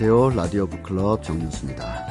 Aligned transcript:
안녕하세요. 0.00 0.36
라디오 0.36 0.66
북클럽 0.68 1.24
정윤수입니다. 1.24 2.06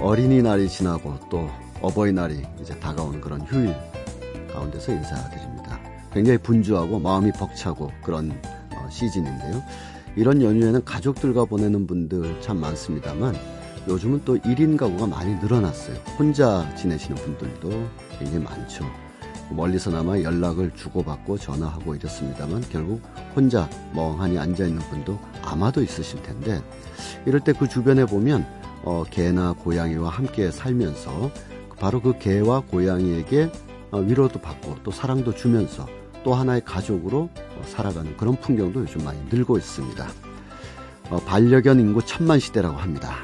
어린이날이 0.00 0.68
지나고 0.68 1.14
또 1.30 1.48
어버이날이 1.80 2.42
이제 2.60 2.76
다가오는 2.80 3.20
그런 3.20 3.42
휴일 3.42 3.72
가운데서 4.52 4.90
인사드립니다. 4.90 5.78
굉장히 6.12 6.38
분주하고 6.38 6.98
마음이 6.98 7.30
벅차고 7.30 7.92
그런 8.02 8.32
어, 8.74 8.88
시즌인데요. 8.90 9.62
이런 10.16 10.42
연휴에는 10.42 10.84
가족들과 10.84 11.44
보내는 11.44 11.86
분들 11.86 12.40
참 12.40 12.56
많습니다만 12.58 13.36
요즘은 13.86 14.22
또 14.24 14.36
1인 14.38 14.76
가구가 14.76 15.06
많이 15.06 15.36
늘어났어요. 15.36 15.94
혼자 16.18 16.68
지내시는 16.74 17.14
분들도 17.22 17.88
굉장히 18.18 18.42
많죠. 18.42 18.84
멀리서나마 19.50 20.20
연락을 20.20 20.72
주고받고 20.74 21.38
전화하고 21.38 21.94
이렇습니다만 21.94 22.64
결국 22.68 23.00
혼자 23.36 23.70
멍하니 23.94 24.40
앉아있는 24.40 24.80
분도 24.90 25.20
아마도 25.44 25.84
있으실 25.84 26.20
텐데 26.22 26.60
이럴 27.26 27.40
때 27.40 27.52
그 27.52 27.68
주변에 27.68 28.04
보면 28.04 28.46
어, 28.82 29.04
개나 29.10 29.52
고양이와 29.52 30.10
함께 30.10 30.50
살면서 30.50 31.30
바로 31.78 32.00
그 32.00 32.18
개와 32.18 32.60
고양이에게 32.60 33.50
어, 33.90 33.98
위로도 33.98 34.40
받고 34.40 34.76
또 34.82 34.90
사랑도 34.90 35.34
주면서 35.34 35.86
또 36.24 36.34
하나의 36.34 36.62
가족으로 36.64 37.30
어, 37.34 37.62
살아가는 37.66 38.16
그런 38.16 38.36
풍경도 38.36 38.80
요즘 38.80 39.04
많이 39.04 39.18
늘고 39.30 39.58
있습니다. 39.58 40.06
어, 41.10 41.18
반려견 41.20 41.80
인구 41.80 42.04
천만 42.04 42.38
시대라고 42.38 42.76
합니다. 42.76 43.14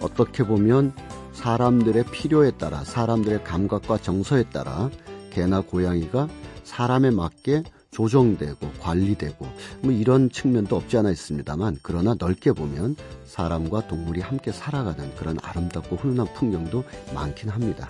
어떻게 0.00 0.44
보면 0.44 0.92
사람들의 1.32 2.04
필요에 2.12 2.52
따라 2.52 2.84
사람들의 2.84 3.44
감각과 3.44 3.98
정서에 3.98 4.44
따라 4.44 4.90
개나 5.30 5.60
고양이가 5.60 6.28
사람에 6.64 7.10
맞게 7.10 7.64
조정되고 7.92 8.72
관리되고 8.80 9.46
뭐 9.82 9.92
이런 9.92 10.30
측면도 10.30 10.76
없지 10.76 10.96
않아 10.96 11.10
있습니다만 11.10 11.78
그러나 11.82 12.14
넓게 12.18 12.52
보면 12.52 12.96
사람과 13.24 13.86
동물이 13.86 14.20
함께 14.20 14.50
살아가는 14.50 15.14
그런 15.14 15.36
아름답고 15.40 15.96
훈훈한 15.96 16.34
풍경도 16.34 16.84
많긴 17.14 17.50
합니다. 17.50 17.88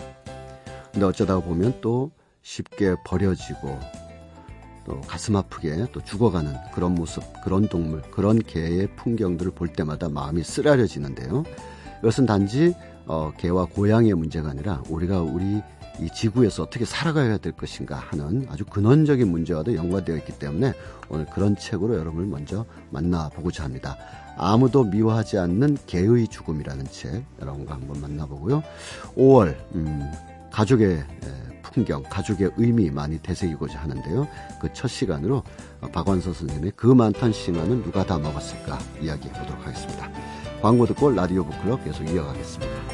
근데 0.92 1.06
어쩌다 1.06 1.40
보면 1.40 1.78
또 1.80 2.10
쉽게 2.42 2.96
버려지고 3.06 3.78
또 4.84 5.00
가슴 5.02 5.36
아프게 5.36 5.86
또 5.92 6.02
죽어가는 6.02 6.52
그런 6.74 6.96
모습, 6.96 7.22
그런 7.44 7.68
동물, 7.68 8.02
그런 8.10 8.40
개의 8.40 8.88
풍경들을 8.96 9.52
볼 9.52 9.68
때마다 9.68 10.08
마음이 10.08 10.42
쓰라려지는데요. 10.42 11.44
이것은 12.00 12.26
단지 12.26 12.74
어, 13.06 13.32
개와 13.36 13.66
고양이의 13.66 14.14
문제가 14.14 14.50
아니라 14.50 14.82
우리가 14.88 15.22
우리 15.22 15.62
이 16.00 16.08
지구에서 16.10 16.62
어떻게 16.62 16.84
살아가야 16.84 17.38
될 17.38 17.52
것인가 17.52 17.96
하는 17.96 18.46
아주 18.50 18.64
근원적인 18.64 19.28
문제와도 19.30 19.74
연관되어 19.74 20.16
있기 20.16 20.38
때문에 20.38 20.72
오늘 21.08 21.26
그런 21.26 21.56
책으로 21.56 21.98
여러분을 21.98 22.26
먼저 22.26 22.64
만나보고자 22.90 23.64
합니다. 23.64 23.96
아무도 24.36 24.84
미워하지 24.84 25.38
않는 25.38 25.76
개의 25.86 26.28
죽음이라는 26.28 26.86
책 26.86 27.24
여러분과 27.40 27.74
한번 27.74 28.00
만나보고요. 28.00 28.62
5월 29.16 29.54
음, 29.74 30.10
가족의 30.50 31.04
풍경, 31.72 32.02
가족의 32.02 32.52
의미 32.58 32.90
많이 32.90 33.18
되새기고자 33.20 33.78
하는데요. 33.80 34.28
그 34.60 34.68
첫 34.74 34.88
시간으로 34.88 35.42
박완서 35.92 36.32
선생님의 36.32 36.72
그 36.76 36.86
많던 36.86 37.32
싱어는 37.32 37.82
누가 37.82 38.04
다 38.04 38.18
먹었을까 38.18 38.78
이야기해 39.00 39.32
보도록 39.32 39.66
하겠습니다. 39.66 40.10
광고 40.60 40.86
듣고 40.86 41.10
라디오 41.10 41.44
북클럽 41.44 41.84
계속 41.84 42.08
이어가겠습니다. 42.08 42.91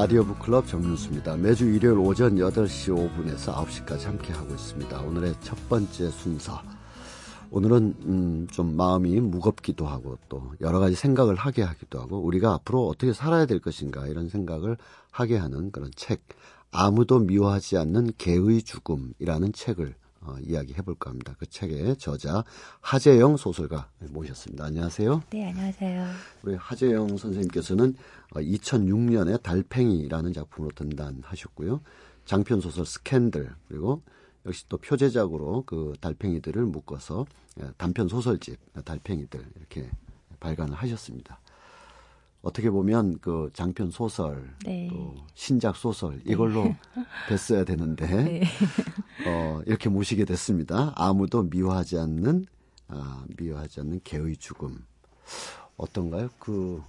라디오 0.00 0.22
북클럽 0.22 0.68
정윤수입니다. 0.68 1.36
매주 1.38 1.64
일요일 1.64 1.98
오전 1.98 2.36
8시 2.36 2.94
5분에서 2.94 3.52
9시까지 3.52 4.04
함께하고 4.04 4.54
있습니다. 4.54 5.00
오늘의 5.00 5.34
첫 5.40 5.58
번째 5.68 6.10
순서. 6.10 6.62
오늘은 7.50 7.96
음, 8.04 8.46
좀 8.48 8.76
마음이 8.76 9.18
무겁기도 9.18 9.88
하고 9.88 10.16
또 10.28 10.52
여러 10.60 10.78
가지 10.78 10.94
생각을 10.94 11.34
하게 11.34 11.62
하기도 11.62 11.98
하고 11.98 12.20
우리가 12.20 12.52
앞으로 12.52 12.86
어떻게 12.86 13.12
살아야 13.12 13.44
될 13.44 13.58
것인가 13.58 14.06
이런 14.06 14.28
생각을 14.28 14.76
하게 15.10 15.36
하는 15.36 15.72
그런 15.72 15.90
책 15.96 16.22
아무도 16.70 17.18
미워하지 17.18 17.76
않는 17.78 18.12
개의 18.18 18.62
죽음이라는 18.62 19.52
책을 19.52 19.96
어, 20.28 20.36
이야기해 20.42 20.82
볼까 20.82 21.10
합니다. 21.10 21.34
그 21.38 21.46
책의 21.46 21.96
저자 21.96 22.44
하재영 22.80 23.38
소설가 23.38 23.88
모셨습니다. 24.10 24.66
안녕하세요. 24.66 25.22
네, 25.30 25.48
안녕하세요. 25.48 26.06
우리 26.42 26.54
하재영 26.54 27.16
선생님께서는 27.16 27.96
2006년에 28.34 29.34
어, 29.34 29.38
달팽이라는 29.38 30.32
작품으로 30.34 30.74
등단하셨고요. 30.74 31.80
장편 32.26 32.60
소설 32.60 32.84
스캔들 32.84 33.54
그리고 33.68 34.02
역시 34.44 34.68
또 34.68 34.76
표제작으로 34.76 35.64
그 35.64 35.94
달팽이들을 36.00 36.62
묶어서 36.66 37.24
예, 37.60 37.70
단편 37.78 38.06
소설집 38.06 38.58
달팽이들 38.84 39.44
이렇게 39.56 39.90
발간을 40.38 40.74
하셨습니다. 40.74 41.40
어떻게 42.42 42.70
보면 42.70 43.18
그 43.20 43.50
장편 43.52 43.90
소설 43.90 44.54
네. 44.64 44.88
또 44.90 45.14
신작 45.34 45.76
소설 45.76 46.18
네. 46.18 46.32
이걸로 46.32 46.64
네. 46.64 46.78
됐어야 47.28 47.64
되는데 47.64 48.06
네. 48.24 48.42
어, 49.26 49.60
이렇게 49.66 49.88
모시게 49.88 50.24
됐습니다. 50.24 50.92
아무도 50.96 51.42
미워하지 51.42 51.98
않는 51.98 52.46
아, 52.88 53.24
미워하지 53.36 53.80
않는 53.80 54.00
개의 54.04 54.36
죽음 54.36 54.78
어떤가요? 55.76 56.28
그 56.38 56.82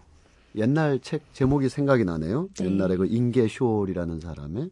옛날 0.56 1.00
책 1.00 1.24
제목이 1.34 1.70
생각이 1.70 2.06
나네요. 2.06 2.50
네. 2.58 2.66
옛날에 2.66 2.96
그 2.98 3.06
인게쇼리라는 3.06 4.20
사람의 4.20 4.70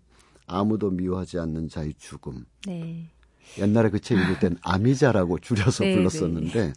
아무도 0.48 0.90
미워하지 0.92 1.40
않는 1.40 1.70
자의 1.70 1.94
죽음. 1.98 2.46
네. 2.66 3.10
옛날에 3.58 3.90
그 3.90 4.00
책 4.00 4.18
읽을 4.20 4.40
땐 4.40 4.58
아미자라고 4.64 5.40
줄여서 5.40 5.84
네, 5.84 5.96
불렀었는데 5.96 6.68
네. 6.68 6.74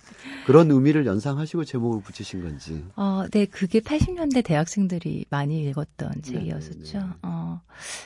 그런 0.46 0.70
의미를 0.70 1.06
연상하시고 1.06 1.64
제목을 1.64 2.02
붙이신 2.02 2.42
건지. 2.42 2.84
어, 2.96 3.24
네, 3.30 3.44
그게 3.44 3.80
80년대 3.80 4.42
대학생들이 4.44 5.26
많이 5.30 5.62
읽었던 5.64 6.12
네, 6.16 6.20
책이었었죠. 6.22 6.98
네, 6.98 7.04
네. 7.04 7.10
어, 7.22 7.60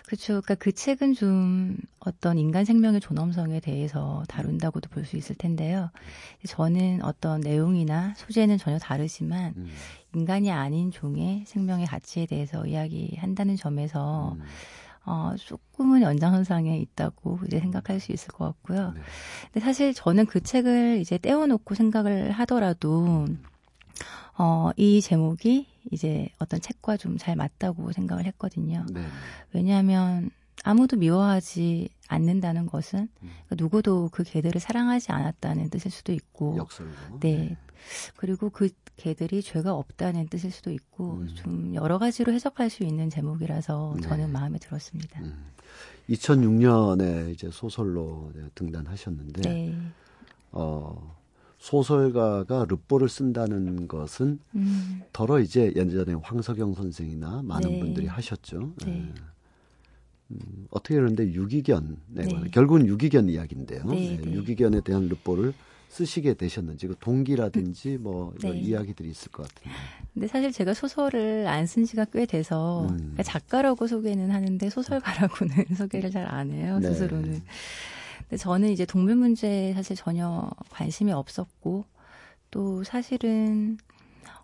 그렇죠. 0.06 0.40
그러니까 0.42 0.54
그 0.56 0.72
책은 0.72 1.14
좀 1.14 1.76
어떤 2.00 2.38
인간 2.38 2.64
생명의 2.64 3.00
존엄성에 3.00 3.60
대해서 3.60 4.24
다룬다고도 4.28 4.90
볼 4.90 5.04
수 5.04 5.16
있을 5.16 5.36
텐데요. 5.36 5.90
저는 6.46 7.02
어떤 7.02 7.40
내용이나 7.40 8.14
소재는 8.16 8.58
전혀 8.58 8.78
다르지만 8.78 9.52
음. 9.56 9.70
인간이 10.14 10.50
아닌 10.50 10.90
종의 10.90 11.44
생명의 11.46 11.86
가치에 11.86 12.26
대해서 12.26 12.66
이야기한다는 12.66 13.56
점에서 13.56 14.34
음. 14.38 14.42
어, 15.06 15.34
조금은 15.36 16.02
연장선상에 16.02 16.78
있다고 16.78 17.38
이제 17.46 17.60
생각할 17.60 18.00
수 18.00 18.12
있을 18.12 18.28
것 18.28 18.44
같고요. 18.46 18.92
네. 18.92 19.00
근데 19.52 19.60
사실 19.64 19.92
저는 19.92 20.26
그 20.26 20.40
책을 20.42 20.98
이제 21.00 21.18
떼어놓고 21.18 21.74
생각을 21.74 22.30
하더라도, 22.32 23.26
어, 24.38 24.70
이 24.76 25.00
제목이 25.00 25.66
이제 25.92 26.28
어떤 26.38 26.60
책과 26.60 26.96
좀 26.96 27.18
잘 27.18 27.36
맞다고 27.36 27.92
생각을 27.92 28.24
했거든요. 28.26 28.84
네. 28.92 29.06
왜냐하면 29.52 30.30
아무도 30.64 30.96
미워하지 30.96 31.90
않는다는 32.08 32.66
것은 32.66 33.08
음. 33.22 33.30
그러니까 33.46 33.56
누구도 33.56 34.10
그 34.12 34.22
개들을 34.24 34.60
사랑하지 34.60 35.12
않았다는 35.12 35.70
뜻일 35.70 35.90
수도 35.90 36.12
있고, 36.12 36.56
역설로. 36.56 36.90
네. 37.20 37.36
네. 37.36 37.56
그리고 38.16 38.50
그 38.50 38.70
개들이 38.96 39.42
죄가 39.42 39.74
없다는 39.74 40.28
뜻일 40.28 40.50
수도 40.50 40.70
있고 40.70 41.14
음. 41.14 41.28
좀 41.34 41.74
여러 41.74 41.98
가지로 41.98 42.32
해석할 42.32 42.70
수 42.70 42.84
있는 42.84 43.10
제목이라서 43.10 43.96
네. 43.96 44.08
저는 44.08 44.30
마음에 44.32 44.58
들었습니다. 44.58 45.20
음. 45.20 45.44
2006년에 46.08 47.32
이제 47.32 47.50
소설로 47.50 48.30
등단하셨는데 48.54 49.42
네. 49.42 49.74
어 50.52 51.16
소설가가 51.58 52.66
르보를 52.68 53.08
쓴다는 53.08 53.88
것은 53.88 54.38
음. 54.54 55.02
더러 55.12 55.40
이제 55.40 55.72
예전에 55.74 56.12
황석영 56.22 56.74
선생이나 56.74 57.40
많은 57.42 57.70
네. 57.70 57.80
분들이 57.80 58.06
하셨죠. 58.06 58.74
네. 58.84 59.12
네. 60.28 60.38
음, 60.40 60.66
어떻게 60.70 60.94
그러는데 60.94 61.32
유기견, 61.32 61.96
네, 62.08 62.24
네. 62.24 62.50
결국은 62.50 62.86
유기견 62.86 63.28
이야기인데요. 63.28 63.84
네, 63.84 64.16
네. 64.22 64.32
유기견에 64.32 64.80
대한 64.80 65.08
르보를 65.08 65.52
쓰시게 65.88 66.34
되셨는지 66.34 66.88
그 66.88 66.96
동기라든지 66.98 67.98
뭐 67.98 68.34
이런 68.40 68.54
네. 68.54 68.60
이야기들이 68.60 69.08
있을 69.10 69.30
것 69.30 69.46
같은데. 69.48 69.76
근데 70.12 70.26
사실 70.26 70.50
제가 70.50 70.74
소설을 70.74 71.46
안 71.46 71.66
쓴 71.66 71.84
지가 71.84 72.06
꽤 72.06 72.26
돼서 72.26 72.82
음. 72.88 72.96
그러니까 72.96 73.22
작가라고 73.22 73.86
소개는 73.86 74.30
하는데 74.30 74.70
소설가라고는 74.70 75.54
소개를 75.76 76.10
잘 76.10 76.26
안 76.26 76.50
해요 76.50 76.78
네. 76.80 76.88
스스로는. 76.88 77.42
근데 78.20 78.36
저는 78.36 78.70
이제 78.70 78.86
동물 78.86 79.14
문제에 79.16 79.72
사실 79.74 79.94
전혀 79.94 80.50
관심이 80.70 81.12
없었고 81.12 81.84
또 82.50 82.82
사실은 82.82 83.78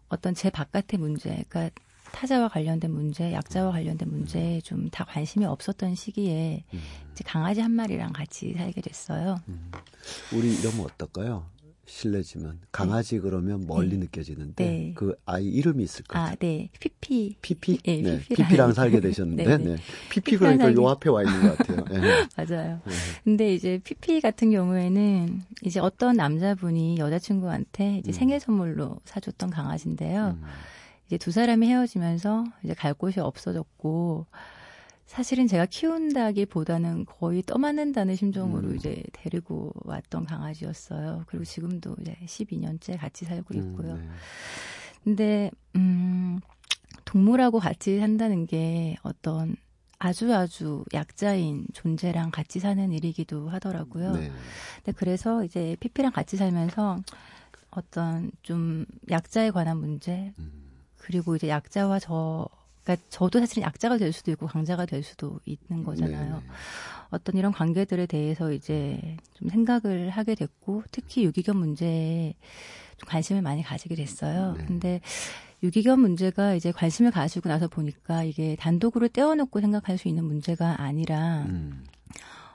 어떤 0.09 0.35
제 0.35 0.51
바깥의 0.51 0.99
문제, 1.01 1.45
그러니까 1.49 1.71
타자와 2.13 2.49
관련된 2.49 2.91
문제, 2.93 3.33
약자와 3.33 3.73
관련된 3.73 4.09
문제에 4.11 4.61
좀 4.61 4.91
다 4.91 5.05
관심이 5.05 5.45
없었던 5.45 5.95
시기에 5.95 6.65
음. 6.75 6.81
이제 7.13 7.23
강아지 7.25 7.61
한 7.61 7.71
마리랑 7.71 8.13
같이 8.13 8.55
살게 8.55 8.81
됐어요. 8.81 9.41
음. 9.49 9.71
우리 10.35 10.55
이러면 10.59 10.81
어떨까요? 10.87 11.47
실례지만 11.87 12.61
강아지 12.71 13.19
그러면 13.19 13.67
멀리 13.67 13.91
네. 13.91 13.97
느껴지는데 14.05 14.65
네. 14.65 14.93
그 14.95 15.15
아이 15.27 15.45
이름이 15.47 15.83
있을 15.83 16.05
거죠. 16.05 16.21
아, 16.21 16.35
네. 16.37 16.69
피피. 16.79 17.37
피피? 17.43 17.79
네, 17.79 17.97
네, 18.03 18.19
피피랑 18.21 18.49
피피랑 18.49 18.73
살게 18.75 19.01
되셨는데, 19.01 19.45
네, 19.45 19.59
네, 19.59 19.65
네. 19.75 19.77
피피 20.11 20.37
그러니까 20.37 20.67
요 20.71 20.75
살게- 20.75 20.89
앞에 20.89 21.11
와 21.11 21.23
있는 21.25 21.43
것 21.43 21.59
같아요. 21.59 21.85
네. 21.91 22.01
맞아요. 22.37 22.81
네. 22.87 22.93
근데 23.25 23.55
이제 23.55 23.81
피피 23.83 24.21
같은 24.21 24.53
경우에는 24.53 25.43
이제 25.65 25.81
어떤 25.81 26.15
남자분이 26.17 26.99
여자친구한테 26.99 27.99
이제 27.99 28.11
음. 28.11 28.13
생일 28.13 28.39
선물로 28.41 29.01
사줬던 29.05 29.51
강아지인데요. 29.51 30.37
음. 30.41 30.45
이제 31.11 31.19
두 31.19 31.33
사람이 31.33 31.67
헤어지면서 31.67 32.45
이제 32.63 32.73
갈 32.73 32.95
곳이 32.95 33.19
없어졌고 33.19 34.27
사실은 35.07 35.49
제가 35.49 35.67
키운다기보다는 35.67 37.05
거의 37.05 37.43
떠맞는다는 37.43 38.15
심정으로 38.15 38.69
음. 38.69 38.77
이제 38.77 39.03
데리고 39.13 39.73
왔던 39.83 40.25
강아지였어요. 40.25 41.25
그리고 41.27 41.45
지금도 41.45 41.97
이제 42.01 42.17
12년째 42.25 42.97
같이 42.97 43.25
살고 43.25 43.55
있고요. 43.55 43.95
음, 43.95 44.09
네. 44.09 44.09
근데 45.03 45.51
음 45.75 46.39
동물하고 47.05 47.59
같이 47.59 47.99
산다는 47.99 48.47
게 48.47 48.97
어떤 49.03 49.57
아주 49.99 50.33
아주 50.33 50.85
약자인 50.95 51.67
존재랑 51.73 52.31
같이 52.31 52.61
사는 52.61 52.93
일이기도 52.93 53.49
하더라고요. 53.49 54.13
네. 54.13 54.31
근데 54.77 54.93
그래서 54.97 55.43
이제 55.45 55.77
피피랑 55.81 56.13
같이 56.13 56.37
살면서 56.37 57.01
어떤 57.71 58.31
좀 58.45 58.87
약자에 59.11 59.51
관한 59.51 59.79
문제 59.79 60.33
음. 60.39 60.60
그리고 61.11 61.35
이제 61.35 61.49
약자와 61.49 61.99
저 61.99 62.49
그러니까 62.85 63.05
저도 63.11 63.41
사실은 63.41 63.65
약자가 63.65 63.99
될 63.99 64.13
수도 64.13 64.31
있고 64.31 64.47
강자가 64.47 64.87
될 64.87 65.03
수도 65.03 65.41
있는 65.45 65.83
거잖아요. 65.83 66.37
네. 66.37 66.43
어떤 67.11 67.37
이런 67.37 67.51
관계들에 67.51 68.07
대해서 68.07 68.53
이제 68.53 69.17
좀 69.35 69.49
생각을 69.49 70.11
하게 70.11 70.37
됐고 70.37 70.85
특히 70.93 71.25
유기견 71.25 71.57
문제에 71.57 72.35
좀 72.97 73.09
관심을 73.09 73.43
많이 73.43 73.63
가지게 73.65 73.97
됐어요. 73.97 74.55
네. 74.57 74.65
근데 74.67 75.01
유기견 75.65 75.99
문제가 75.99 76.55
이제 76.55 76.71
관심을 76.71 77.11
가지고 77.11 77.49
나서 77.49 77.67
보니까 77.67 78.23
이게 78.23 78.55
단독으로 78.55 79.09
떼어놓고 79.09 79.61
생각할 79.61 79.99
수 79.99 80.07
있는 80.07 80.25
문제가 80.25 80.81
아니라 80.81 81.43
음. 81.49 81.85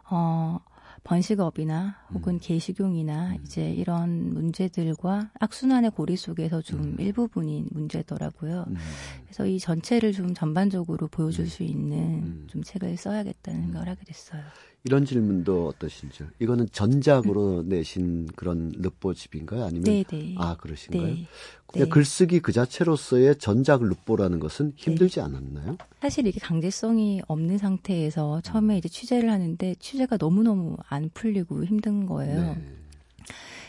어 0.10 0.60
번식업이나 1.06 1.96
혹은 2.14 2.34
음. 2.34 2.40
개식용이나 2.42 3.36
음. 3.36 3.38
이제 3.44 3.72
이런 3.72 4.34
문제들과 4.34 5.32
악순환의 5.40 5.92
고리 5.92 6.18
속에서 6.18 6.62
좀 6.62 6.82
음. 6.82 6.96
일부분인 7.00 7.70
문제더라고요. 7.72 8.66
음. 8.68 8.76
그래서 9.24 9.46
이 9.46 9.60
전체를 9.60 10.12
좀 10.12 10.34
전반적으로 10.34 11.08
보여줄 11.08 11.46
음. 11.46 11.48
수 11.48 11.64
있는 11.64 11.98
음. 11.98 12.48
좀 12.48 12.64
책을 12.64 12.98
써야겠다는 12.98 13.60
음. 13.60 13.64
생각을 13.66 13.88
하게 13.88 14.04
됐어요. 14.04 14.42
이런 14.86 15.04
질문도 15.04 15.68
어떠신지요? 15.68 16.28
이거는 16.40 16.68
전작으로 16.72 17.64
내신 17.66 18.28
그런 18.36 18.72
르뽀집인가요? 18.78 19.64
아니면 19.64 19.84
네네. 19.84 20.36
아 20.38 20.56
그러신가요? 20.58 21.08
네. 21.08 21.26
근데 21.66 21.86
네. 21.86 21.90
글쓰기 21.90 22.40
그 22.40 22.52
자체로서의 22.52 23.38
전작 23.40 23.84
르뽀라는 23.84 24.40
것은 24.40 24.74
힘들지 24.76 25.22
않았나요? 25.22 25.78
사실 26.02 26.28
이게 26.28 26.40
강제성이 26.40 27.22
없는 27.28 27.58
상태에서 27.58 28.42
처음에 28.42 28.78
이제 28.78 28.88
취재를 28.88 29.32
하는데 29.32 29.76
취재가 29.80 30.18
너무 30.18 30.44
너무 30.44 30.78
안 30.88 31.10
풀리고 31.12 31.66
힘든 31.66 32.06
거예요. 32.06 32.54
네. 32.54 32.62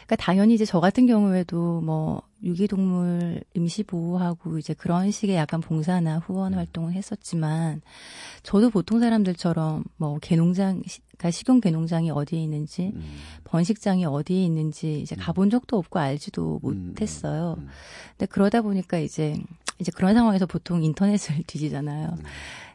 그러니까 0.07 0.17
당연히 0.17 0.55
이제 0.55 0.67
저 0.67 0.81
같은 0.81 1.07
경우에도 1.07 1.81
뭐 1.81 2.23
유기동물 2.43 3.43
임시 3.55 3.83
보호하고 3.83 4.59
이제 4.59 4.75
그런 4.75 5.11
식의 5.11 5.37
약간 5.37 5.61
봉사나 5.61 6.19
후원 6.19 6.53
음. 6.53 6.59
활동을 6.59 6.93
했었지만 6.93 7.81
저도 8.43 8.71
보통 8.71 9.01
사람들처럼 9.01 9.85
뭐 9.97 10.19
개농장 10.21 10.83
시- 10.87 11.01
그러니까 11.17 11.31
식용 11.31 11.61
개농장이 11.61 12.11
어디에 12.11 12.41
있는지 12.43 12.93
음. 12.95 13.03
번식장이 13.45 14.05
어디에 14.05 14.45
있는지 14.45 15.01
이제 15.01 15.17
음. 15.17 15.19
가본 15.19 15.51
적도 15.51 15.79
없고 15.79 15.99
알지도 15.99 16.61
음, 16.65 16.89
못했어요. 16.89 17.57
음. 17.59 17.69
근데 18.11 18.27
그러다 18.27 18.61
보니까 18.63 18.99
이제 18.99 19.37
이제 19.79 19.91
그런 19.95 20.15
상황에서 20.15 20.47
보통 20.47 20.83
인터넷을 20.85 21.43
뒤지잖아요. 21.47 22.17
음. 22.19 22.23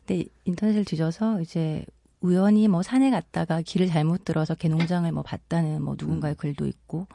근데 0.06 0.26
인터넷을 0.46 0.86
뒤져서 0.86 1.42
이제 1.42 1.86
우연히 2.22 2.68
뭐 2.68 2.84
산에 2.84 3.10
갔다가 3.10 3.62
길을 3.62 3.88
잘못 3.88 4.24
들어서 4.24 4.54
개농장을 4.54 5.12
뭐 5.12 5.24
봤다는 5.24 5.82
뭐 5.82 5.96
누군가의 5.98 6.36
글도 6.36 6.68
있고 6.68 7.08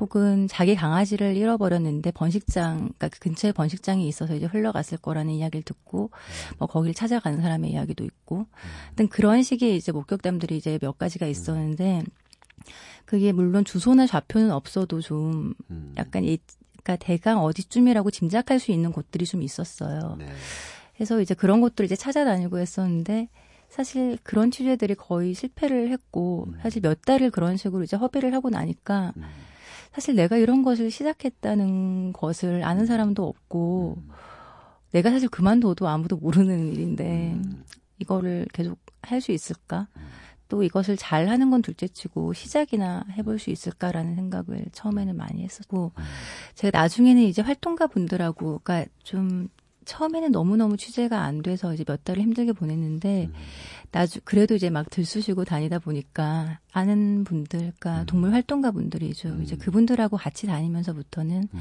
혹은 0.00 0.48
자기 0.48 0.74
강아지를 0.74 1.36
잃어버렸는데 1.36 2.10
번식장 2.10 2.78
그러니까 2.78 3.08
그 3.08 3.20
근처에 3.20 3.52
번식장이 3.52 4.06
있어서 4.08 4.34
이제 4.34 4.46
흘러갔을 4.46 4.98
거라는 4.98 5.32
이야기를 5.32 5.62
듣고 5.62 6.10
뭐 6.58 6.66
거기를 6.66 6.92
찾아간 6.92 7.40
사람의 7.40 7.70
이야기도 7.70 8.04
있고 8.04 8.46
하여튼 8.86 9.08
그런 9.08 9.42
식의 9.42 9.76
이제 9.76 9.92
목격담들이 9.92 10.56
이제 10.56 10.78
몇 10.82 10.98
가지가 10.98 11.26
있었는데 11.26 12.02
그게 13.04 13.30
물론 13.32 13.64
주소나 13.64 14.06
좌표는 14.06 14.50
없어도 14.50 15.00
좀 15.00 15.54
음. 15.70 15.94
약간 15.96 16.24
이 16.24 16.38
그러니까 16.82 17.04
대강 17.04 17.42
어디쯤이라고 17.44 18.10
짐작할 18.10 18.58
수 18.58 18.72
있는 18.72 18.90
곳들이 18.90 19.24
좀 19.24 19.42
있었어요. 19.42 20.16
네. 20.18 20.26
그래서 20.96 21.20
이제 21.20 21.34
그런 21.34 21.60
곳들을 21.60 21.86
이제 21.86 21.96
찾아다니고 21.96 22.58
했었는데 22.58 23.28
사실 23.72 24.18
그런 24.22 24.50
취재들이 24.50 24.94
거의 24.96 25.32
실패를 25.32 25.88
했고 25.88 26.44
음. 26.48 26.58
사실 26.62 26.82
몇 26.82 27.00
달을 27.00 27.30
그런 27.30 27.56
식으로 27.56 27.82
이제 27.84 27.96
허비를 27.96 28.34
하고 28.34 28.50
나니까 28.50 29.14
음. 29.16 29.22
사실 29.92 30.14
내가 30.14 30.36
이런 30.36 30.62
것을 30.62 30.90
시작했다는 30.90 32.12
것을 32.12 32.64
아는 32.64 32.84
사람도 32.84 33.26
없고 33.26 33.96
음. 33.96 34.10
내가 34.90 35.10
사실 35.10 35.30
그만둬도 35.30 35.88
아무도 35.88 36.18
모르는 36.18 36.70
일인데 36.70 37.32
음. 37.32 37.64
이거를 37.98 38.46
계속 38.52 38.78
할 39.00 39.22
수 39.22 39.32
있을까? 39.32 39.88
음. 39.96 40.02
또 40.50 40.62
이것을 40.62 40.98
잘 40.98 41.30
하는 41.30 41.48
건 41.48 41.62
둘째치고 41.62 42.34
시작이나 42.34 43.06
해볼 43.16 43.38
수 43.38 43.48
있을까라는 43.48 44.16
생각을 44.16 44.66
처음에는 44.72 45.16
많이 45.16 45.44
했었고 45.44 45.92
음. 45.96 46.04
제가 46.56 46.78
나중에는 46.78 47.22
이제 47.22 47.40
활동가 47.40 47.86
분들하고 47.86 48.60
그러니까 48.62 48.92
좀 49.02 49.48
처음에는 49.84 50.32
너무너무 50.32 50.76
취재가 50.76 51.22
안 51.22 51.42
돼서 51.42 51.72
이제 51.74 51.84
몇 51.84 52.04
달을 52.04 52.22
힘들게 52.22 52.52
보냈는데 52.52 53.26
음. 53.26 53.34
나중 53.90 54.22
그래도 54.24 54.54
이제 54.54 54.70
막 54.70 54.88
들쑤시고 54.90 55.44
다니다 55.44 55.78
보니까 55.78 56.58
아는 56.72 57.24
분들 57.24 57.58
그러니까 57.58 58.00
음. 58.00 58.06
동물 58.06 58.32
활동가 58.32 58.70
분들이죠. 58.70 59.28
음. 59.28 59.42
이제 59.42 59.56
그분들하고 59.56 60.16
같이 60.16 60.46
다니면서부터는 60.46 61.48
음. 61.52 61.60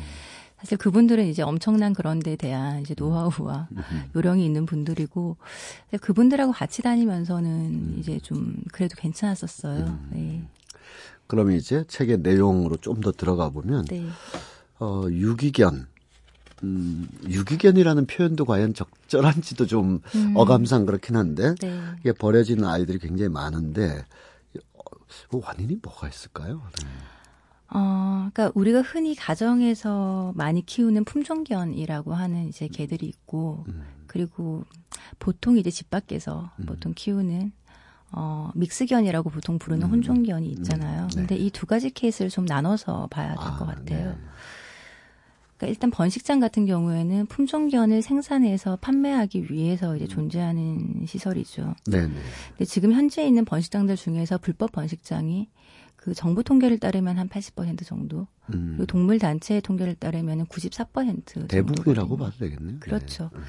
사실 0.60 0.78
그분들은 0.78 1.26
이제 1.26 1.42
엄청난 1.42 1.92
그런 1.94 2.20
데 2.20 2.36
대한 2.36 2.82
이제 2.82 2.94
노하우와 2.96 3.68
음. 3.72 3.82
요령이 4.16 4.46
있는 4.46 4.66
분들이고 4.68 5.38
그분들하고 6.02 6.52
같이 6.52 6.82
다니면서는 6.84 7.50
음. 7.50 7.96
이제 8.00 8.20
좀 8.20 8.56
그래도 8.72 8.96
괜찮았었어요. 8.98 9.86
음. 9.86 10.10
네. 10.12 10.44
그러면 11.28 11.56
이제 11.56 11.84
책의 11.88 12.20
내용으로 12.20 12.78
좀 12.78 13.02
더 13.02 13.12
들어가 13.12 13.50
보면 13.50 13.86
네. 13.86 14.06
어, 14.80 15.04
유기견. 15.10 15.88
음, 16.64 17.08
유기견이라는 17.28 18.06
표현도 18.08 18.46
과연 18.46 18.74
적절한지도 18.74 19.66
좀 19.68 20.02
음. 20.16 20.34
어감상 20.36 20.86
그렇긴 20.86 21.16
한데 21.16 21.56
네. 21.62 21.82
이게 22.00 22.12
버려지는 22.12 22.66
아이들이 22.66 23.00
굉장히 23.00 23.30
많은데 23.30 24.06
어, 24.74 24.82
그 25.30 25.40
원인이 25.44 25.80
뭐가 25.82 26.08
있을까요? 26.08 26.62
네. 26.80 26.88
어, 27.74 28.30
그러니까 28.34 28.52
우리가 28.54 28.82
흔히 28.82 29.16
가정에서 29.16 30.34
많이 30.36 30.66
키우는 30.66 31.06
품종견이라고 31.06 32.14
하는 32.14 32.50
이제 32.50 32.68
개들이 32.68 33.06
있고 33.08 33.64
음, 33.70 33.84
그리고 34.08 34.66
보통 35.20 35.58
이제 35.58 35.72
집 35.72 35.90
밖에서 35.90 36.52
음. 36.60 36.66
보통 36.66 36.94
키우는 36.94 37.54
어, 38.14 38.52
믹스견이라고 38.56 39.30
보통 39.30 39.58
부르는 39.58 39.88
음. 39.88 39.92
혼종견이 39.94 40.50
있잖아요. 40.50 41.04
음, 41.04 41.08
네. 41.08 41.16
근데 41.16 41.36
이 41.38 41.50
두 41.50 41.66
가지 41.66 41.90
케이스를 41.90 42.30
좀 42.30 42.44
나눠서 42.46 43.08
봐야 43.10 43.30
될것 43.36 43.60
같아요. 43.66 44.18
네. 45.62 45.68
그러니까 45.68 45.68
일단 45.68 45.92
번식장 45.92 46.40
같은 46.40 46.66
경우에는 46.66 47.28
품종견을 47.28 48.02
생산해서 48.02 48.78
판매하기 48.82 49.52
위해서 49.52 49.96
이제 49.96 50.08
존재하는 50.08 51.06
시설이죠. 51.06 51.76
네, 51.88 52.08
네. 52.08 52.14
근데 52.50 52.66
지금 52.66 52.94
현재 52.94 53.26
있는 53.26 53.46
번식장들 53.46 53.96
중에서 53.96 54.40
불법 54.40 54.72
번식장이 54.72 55.50
그 55.96 56.16
정부 56.16 56.44
통계를 56.44 56.80
따르면 56.80 57.20
한 57.20 57.30
80% 57.30 57.86
정도, 57.86 58.26
음, 58.52 58.70
그리고 58.72 58.88
동물 58.88 59.20
단체의 59.20 59.62
통계를 59.62 59.94
따르면 59.94 60.48
94% 60.48 61.48
대부분이라고. 61.48 62.18
봐도 62.18 62.32
되겠네요. 62.40 62.80
그렇죠. 62.80 63.30
네. 63.32 63.40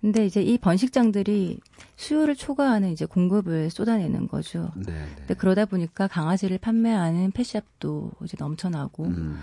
근데 0.00 0.24
이제 0.24 0.40
이 0.40 0.56
번식장들이 0.56 1.60
수요를 1.96 2.36
초과하는 2.36 2.90
이제 2.90 3.04
공급을 3.04 3.68
쏟아내는 3.68 4.28
거죠. 4.28 4.70
네, 4.76 4.92
네. 4.92 5.06
근데 5.18 5.34
그러다 5.34 5.66
보니까 5.66 6.08
강아지를 6.08 6.56
판매하는 6.56 7.32
펫샵도 7.32 8.12
이제 8.24 8.34
넘쳐나고 8.40 9.04
음, 9.04 9.38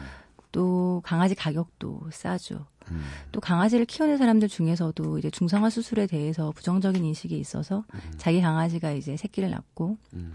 또 0.58 1.04
강아지 1.06 1.36
가격도 1.36 2.10
싸죠. 2.12 2.66
음, 2.90 3.04
또 3.32 3.40
강아지를 3.40 3.86
키우는 3.86 4.18
사람들 4.18 4.48
중에서도 4.48 5.20
이제 5.20 5.30
중성화 5.30 5.70
수술에 5.70 6.08
대해서 6.08 6.52
부정적인 6.52 7.06
인식이 7.06 7.38
있어서 7.38 7.84
자기 8.18 8.42
강아지가 8.42 8.90
이제 8.94 9.16
새끼를 9.18 9.52
낳고 9.52 9.98
음, 10.14 10.34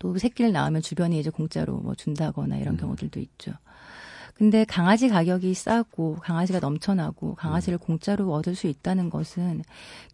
또 0.00 0.18
새끼를 0.18 0.50
낳으면 0.50 0.82
주변에 0.82 1.16
이제 1.20 1.30
공짜로 1.30 1.76
뭐 1.76 1.94
준다거나 1.94 2.56
이런 2.56 2.74
음. 2.74 2.78
경우들도 2.78 3.20
있죠. 3.20 3.52
근데 4.34 4.64
강아지 4.64 5.08
가격이 5.08 5.54
싸고 5.54 6.16
강아지가 6.16 6.58
넘쳐나고 6.58 7.36
강아지를 7.36 7.78
공짜로 7.78 8.32
얻을 8.32 8.56
수 8.56 8.66
있다는 8.66 9.08
것은 9.08 9.62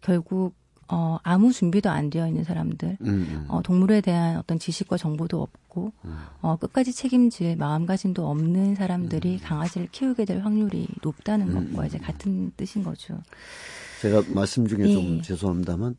결국 0.01 0.53
어, 0.91 1.17
아무 1.23 1.53
준비도 1.53 1.89
안 1.89 2.09
되어 2.09 2.27
있는 2.27 2.43
사람들, 2.43 2.97
음, 3.01 3.07
음. 3.07 3.45
어, 3.47 3.61
동물에 3.61 4.01
대한 4.01 4.37
어떤 4.37 4.59
지식과 4.59 4.97
정보도 4.97 5.41
없고, 5.41 5.93
어, 6.41 6.57
끝까지 6.57 6.91
책임질 6.91 7.55
마음가짐도 7.55 8.27
없는 8.27 8.75
사람들이 8.75 9.39
강아지를 9.39 9.87
키우게 9.91 10.25
될 10.25 10.41
확률이 10.41 10.87
높다는 11.01 11.71
것과 11.71 11.85
이제 11.85 11.97
같은 11.97 12.51
뜻인 12.57 12.83
거죠. 12.83 13.17
제가 14.01 14.23
말씀 14.33 14.67
중에 14.67 14.89
좀 14.89 15.17
예. 15.17 15.21
죄송합니다만 15.21 15.95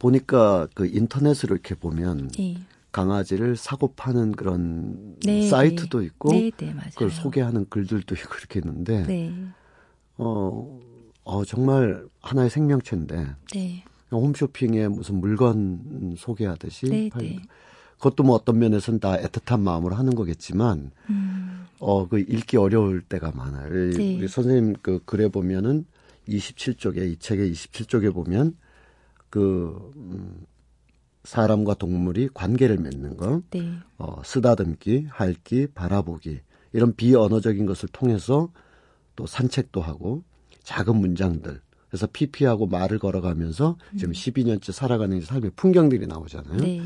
보니까 0.00 0.66
그 0.74 0.86
인터넷을 0.86 1.50
이렇게 1.50 1.76
보면 1.76 2.30
예. 2.40 2.56
강아지를 2.90 3.56
사고 3.56 3.92
파는 3.94 4.32
그런 4.32 5.14
네, 5.24 5.48
사이트도 5.48 6.00
네. 6.00 6.06
있고 6.06 6.30
네, 6.30 6.50
네, 6.56 6.72
맞아요. 6.72 6.90
그걸 6.94 7.10
소개하는 7.10 7.66
글들도 7.68 8.14
있고 8.16 8.28
그렇게 8.28 8.60
있는데 8.60 9.04
네, 9.04 9.32
어, 10.16 10.80
어 11.24 11.44
정말 11.44 12.06
하나의 12.20 12.50
생명체인데 12.50 13.26
네, 13.54 13.84
홈쇼핑에 14.20 14.88
무슨 14.88 15.16
물건 15.16 16.14
소개하듯이 16.18 16.86
네, 16.86 17.08
팔- 17.10 17.22
네. 17.22 17.38
그것도 17.96 18.24
뭐 18.24 18.34
어떤 18.34 18.58
면에서는 18.58 18.98
다 19.00 19.16
애틋한 19.16 19.60
마음으로 19.60 19.94
하는 19.94 20.14
거겠지만 20.14 20.90
음, 21.08 21.66
어그 21.78 22.18
읽기 22.20 22.56
어려울 22.56 23.00
때가 23.02 23.30
많아요. 23.32 23.90
이- 23.90 23.96
네. 23.96 24.16
우리 24.18 24.26
선생님 24.28 24.74
그 24.82 25.00
글에 25.04 25.28
보면은 25.28 25.86
27쪽에 26.28 27.10
이 27.12 27.16
책의 27.18 27.52
27쪽에 27.52 28.12
보면 28.12 28.56
그 29.30 29.92
음, 29.96 30.44
사람과 31.24 31.74
동물이 31.74 32.30
관계를 32.34 32.78
맺는 32.78 33.16
거, 33.16 33.42
네, 33.50 33.72
어, 33.98 34.20
쓰다듬기, 34.24 35.06
핥기, 35.10 35.68
바라보기 35.68 36.40
이런 36.72 36.94
비언어적인 36.96 37.64
것을 37.66 37.88
통해서 37.92 38.50
또 39.14 39.26
산책도 39.26 39.80
하고 39.80 40.24
작은 40.64 40.96
문장들 40.96 41.60
그래서 41.92 42.06
피피하고 42.10 42.66
말을 42.68 42.98
걸어가면서 42.98 43.76
지금 43.98 44.14
12년째 44.14 44.72
살아가는 44.72 45.20
삶의 45.20 45.50
풍경들이 45.56 46.06
나오잖아요. 46.06 46.54
음. 46.54 46.58
네, 46.58 46.80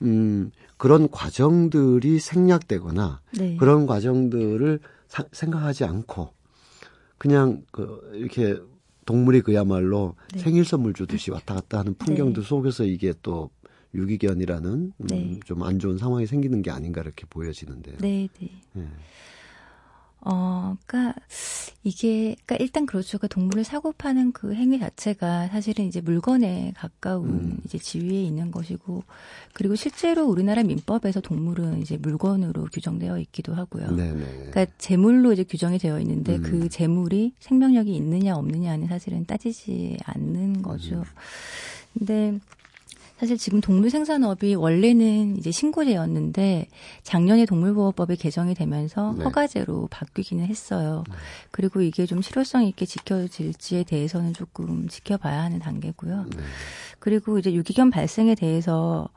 음, 0.00 0.50
그런 0.78 1.10
과정들이 1.10 2.18
생략되거나 2.20 3.20
네. 3.36 3.56
그런 3.58 3.84
과정들을 3.84 4.80
사- 5.08 5.26
생각하지 5.30 5.84
않고 5.84 6.30
그냥 7.18 7.64
그 7.70 8.00
이렇게 8.14 8.56
동물이 9.04 9.42
그야말로 9.42 10.14
네. 10.32 10.38
생일 10.40 10.64
선물 10.64 10.94
주듯이 10.94 11.30
왔다 11.30 11.54
갔다 11.56 11.80
하는 11.80 11.92
풍경들 11.92 12.42
네. 12.42 12.48
속에서 12.48 12.84
이게 12.84 13.12
또 13.20 13.50
유기견이라는 13.92 14.70
음, 14.72 15.06
네. 15.06 15.38
좀안 15.44 15.78
좋은 15.80 15.98
상황이 15.98 16.26
생기는 16.26 16.62
게 16.62 16.70
아닌가 16.70 17.02
이렇게 17.02 17.26
보여지는데요. 17.28 17.98
네, 17.98 18.26
네. 18.40 18.88
예. 20.24 20.30
어, 20.30 20.76
그니까, 20.86 21.14
이게, 21.82 22.34
그니까 22.46 22.56
일단 22.56 22.86
그렇죠. 22.86 23.18
그 23.18 23.28
동물을 23.28 23.62
사고 23.64 23.92
파는 23.92 24.32
그 24.32 24.54
행위 24.54 24.78
자체가 24.78 25.48
사실은 25.48 25.84
이제 25.84 26.00
물건에 26.00 26.72
가까운 26.76 27.28
음. 27.28 27.58
이제 27.64 27.78
지위에 27.78 28.22
있는 28.22 28.50
것이고, 28.50 29.04
그리고 29.52 29.74
실제로 29.74 30.26
우리나라 30.26 30.62
민법에서 30.62 31.20
동물은 31.20 31.82
이제 31.82 31.96
물건으로 31.96 32.68
규정되어 32.72 33.18
있기도 33.20 33.54
하고요. 33.54 33.90
네네. 33.90 34.50
그러니까 34.50 34.66
재물로 34.78 35.32
이제 35.32 35.44
규정이 35.44 35.78
되어 35.78 36.00
있는데 36.00 36.36
음. 36.36 36.42
그 36.42 36.68
재물이 36.68 37.34
생명력이 37.38 37.94
있느냐 37.94 38.34
없느냐는 38.36 38.88
사실은 38.88 39.26
따지지 39.26 39.98
않는 40.04 40.62
거죠. 40.62 40.96
음. 40.96 41.04
근데 41.98 42.38
사실 43.18 43.38
지금 43.38 43.60
동물 43.60 43.90
생산업이 43.90 44.54
원래는 44.54 45.36
이제 45.36 45.50
신고제였는데 45.50 46.66
작년에 47.04 47.46
동물보호법이 47.46 48.16
개정이 48.16 48.54
되면서 48.54 49.14
네. 49.16 49.24
허가제로 49.24 49.86
바뀌기는 49.90 50.44
했어요. 50.44 51.04
그리고 51.50 51.80
이게 51.80 52.06
좀 52.06 52.22
실효성 52.22 52.64
있게 52.64 52.86
지켜질지에 52.86 53.84
대해서는 53.84 54.34
조금 54.34 54.88
지켜봐야 54.88 55.42
하는 55.42 55.60
단계고요. 55.60 56.26
네. 56.36 56.42
그리고 56.98 57.38
이제 57.38 57.52
유기견 57.52 57.90
발생에 57.90 58.34
대해서 58.34 59.08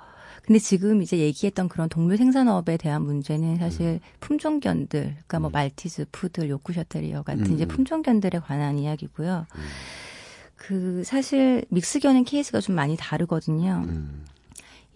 근데 0.48 0.60
지금 0.60 1.02
이제 1.02 1.18
얘기했던 1.18 1.68
그런 1.68 1.90
동물 1.90 2.16
생산업에 2.16 2.78
대한 2.78 3.02
문제는 3.02 3.58
사실 3.58 4.00
품종견들, 4.22 5.02
그러니까 5.02 5.40
뭐 5.40 5.50
말티즈, 5.50 6.06
푸들, 6.14 6.50
요크셔테리어 6.50 7.24
같은 7.24 7.48
음, 7.48 7.54
이제 7.54 7.66
음. 7.66 7.68
품종견들에 7.68 8.40
관한 8.40 8.78
이야기고요. 8.78 9.46
그 10.68 11.02
사실 11.06 11.64
믹스견은 11.70 12.26
케이스가 12.26 12.60
좀 12.60 12.76
많이 12.76 12.98
다르거든요. 12.98 13.86
음. 13.88 14.26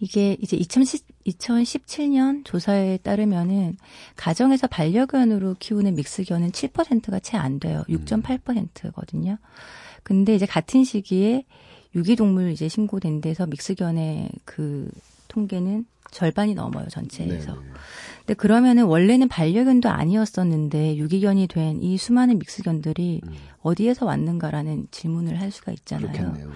이게 0.00 0.36
이제 0.42 0.54
2010, 0.54 1.06
2017년 1.26 2.44
조사에 2.44 2.98
따르면은 2.98 3.78
가정에서 4.16 4.66
반려견으로 4.66 5.56
키우는 5.58 5.94
믹스견은 5.94 6.50
7%가 6.50 7.20
채 7.20 7.38
안 7.38 7.58
돼요. 7.58 7.84
6.8%거든요. 7.88 9.38
근데 10.02 10.34
이제 10.34 10.44
같은 10.44 10.84
시기에 10.84 11.46
유기동물 11.94 12.50
이제 12.50 12.68
신고된 12.68 13.22
데서 13.22 13.46
믹스견의 13.46 14.28
그 14.44 14.90
통계는 15.28 15.86
절반이 16.10 16.52
넘어요, 16.54 16.86
전체에서. 16.90 17.54
네네. 17.54 17.66
근데 18.24 18.34
그러면은 18.34 18.84
원래는 18.84 19.28
반려견도 19.28 19.88
아니었었는데 19.88 20.96
유기견이 20.96 21.48
된 21.48 21.82
이 21.82 21.96
수많은 21.98 22.38
믹스견들이 22.38 23.20
음. 23.26 23.34
어디에서 23.62 24.06
왔는가라는 24.06 24.88
질문을 24.90 25.40
할 25.40 25.50
수가 25.50 25.72
있잖아요. 25.72 26.12
그렇겠네요. 26.12 26.48
네. 26.48 26.54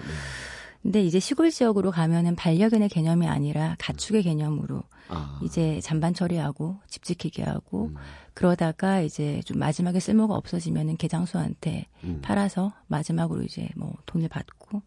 근데 0.83 1.03
이제 1.03 1.19
시골 1.19 1.51
지역으로 1.51 1.91
가면은 1.91 2.35
반려견의 2.35 2.87
개념이 2.89 3.27
아니라 3.27 3.75
가축의 3.79 4.23
개념으로 4.23 4.83
아. 5.09 5.39
이제 5.43 5.81
잔반 5.81 6.13
처리하고 6.13 6.77
집 6.87 7.03
지키게 7.03 7.43
하고 7.43 7.87
음. 7.87 7.95
그러다가 8.33 9.01
이제 9.01 9.41
좀 9.43 9.59
마지막에 9.59 9.99
쓸모가 9.99 10.35
없어지면은 10.35 10.95
개장수한테 10.95 11.87
음. 12.05 12.19
팔아서 12.21 12.71
마지막으로 12.87 13.43
이제 13.43 13.67
뭐 13.75 13.93
돈을 14.05 14.29
받고 14.29 14.81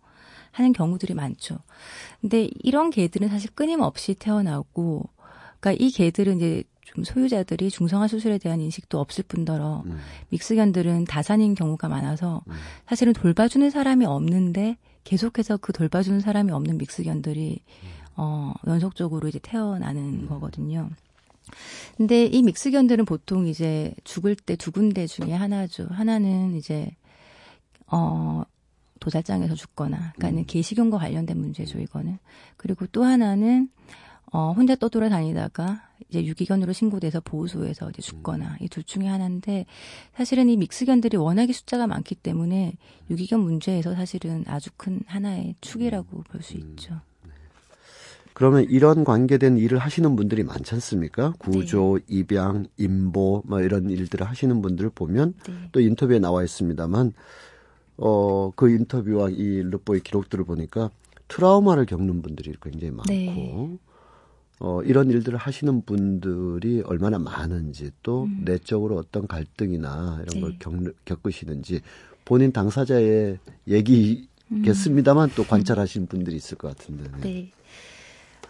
하는 0.52 0.72
경우들이 0.72 1.12
많죠. 1.14 1.58
근데 2.20 2.48
이런 2.62 2.90
개들은 2.90 3.28
사실 3.28 3.50
끊임없이 3.54 4.14
태어나고 4.14 5.08
그러니까 5.58 5.84
이 5.84 5.90
개들은 5.90 6.38
이제 6.38 6.64
좀 6.94 7.04
소유자들이 7.04 7.70
중성화 7.70 8.08
수술에 8.08 8.38
대한 8.38 8.60
인식도 8.60 8.98
없을 8.98 9.22
뿐더러 9.26 9.84
음. 9.86 9.98
믹스견들은 10.30 11.04
다산인 11.04 11.54
경우가 11.54 11.88
많아서 11.88 12.42
음. 12.48 12.52
사실은 12.86 13.12
돌봐주는 13.12 13.70
사람이 13.70 14.06
없는데 14.06 14.76
계속해서 15.04 15.58
그 15.58 15.72
돌봐주는 15.72 16.18
사람이 16.20 16.50
없는 16.50 16.78
믹스견들이 16.78 17.60
어 18.16 18.52
연속적으로 18.66 19.28
이제 19.28 19.38
태어나는 19.40 20.26
거거든요. 20.26 20.90
근데 21.96 22.26
이 22.26 22.42
믹스견들은 22.42 23.04
보통 23.04 23.46
이제 23.46 23.94
죽을 24.04 24.34
때 24.34 24.56
두 24.56 24.72
군데 24.72 25.06
중에 25.06 25.32
하나죠. 25.32 25.86
하나는 25.90 26.54
이제 26.56 26.90
어 27.86 28.42
도살장에서 28.98 29.54
죽거나, 29.54 30.12
그러니까는 30.16 30.44
개식용과 30.46 30.98
관련된 30.98 31.38
문제죠, 31.38 31.80
이거는. 31.80 32.18
그리고 32.58 32.86
또 32.88 33.02
하나는 33.04 33.70
어 34.32 34.52
혼자 34.52 34.76
떠돌아 34.76 35.08
다니다가 35.08 35.82
이제 36.08 36.24
유기견으로 36.24 36.72
신고돼서 36.72 37.20
보호소에서 37.20 37.90
이제 37.90 38.00
죽거나 38.02 38.56
이 38.60 38.68
둘 38.68 38.84
중에 38.84 39.06
하나인데 39.06 39.66
사실은 40.14 40.48
이 40.48 40.56
믹스견들이 40.56 41.16
워낙에 41.16 41.52
숫자가 41.52 41.86
많기 41.88 42.14
때문에 42.14 42.74
유기견 43.10 43.40
문제에서 43.40 43.94
사실은 43.94 44.44
아주 44.46 44.70
큰 44.76 45.00
하나의 45.06 45.56
축이라고 45.60 46.22
볼 46.22 46.42
수 46.42 46.56
있죠. 46.56 47.00
그러면 48.32 48.64
이런 48.70 49.04
관계된 49.04 49.58
일을 49.58 49.78
하시는 49.78 50.14
분들이 50.16 50.44
많지 50.44 50.74
않습니까? 50.76 51.34
구조, 51.38 51.98
네. 51.98 52.04
입양, 52.08 52.66
임보, 52.78 53.42
뭐 53.44 53.60
이런 53.60 53.90
일들을 53.90 54.26
하시는 54.26 54.62
분들을 54.62 54.90
보면 54.94 55.34
네. 55.46 55.52
또 55.72 55.80
인터뷰에 55.80 56.20
나와 56.20 56.42
있습니다만, 56.44 57.12
어, 57.98 58.50
그 58.56 58.70
인터뷰와 58.70 59.28
이 59.30 59.60
르뽀의 59.62 60.00
기록들을 60.00 60.44
보니까 60.44 60.90
트라우마를 61.28 61.84
겪는 61.84 62.22
분들이 62.22 62.54
굉장히 62.62 62.92
많고, 62.92 63.12
네. 63.12 63.78
어, 64.60 64.82
이런 64.82 65.10
일들을 65.10 65.38
하시는 65.38 65.82
분들이 65.86 66.82
얼마나 66.84 67.18
많은지 67.18 67.90
또 68.02 68.28
내적으로 68.42 68.98
어떤 68.98 69.26
갈등이나 69.26 70.22
이런 70.22 70.40
걸 70.42 70.50
음. 70.50 70.82
네. 70.82 70.92
겪, 71.04 71.04
겪으시는지 71.22 71.80
본인 72.26 72.52
당사자의 72.52 73.38
얘기겠습니다만 73.66 75.30
또 75.34 75.44
관찰하시는 75.44 76.06
분들이 76.06 76.36
있을 76.36 76.58
것 76.58 76.76
같은데. 76.76 77.04
음. 77.04 77.20
네. 77.22 77.50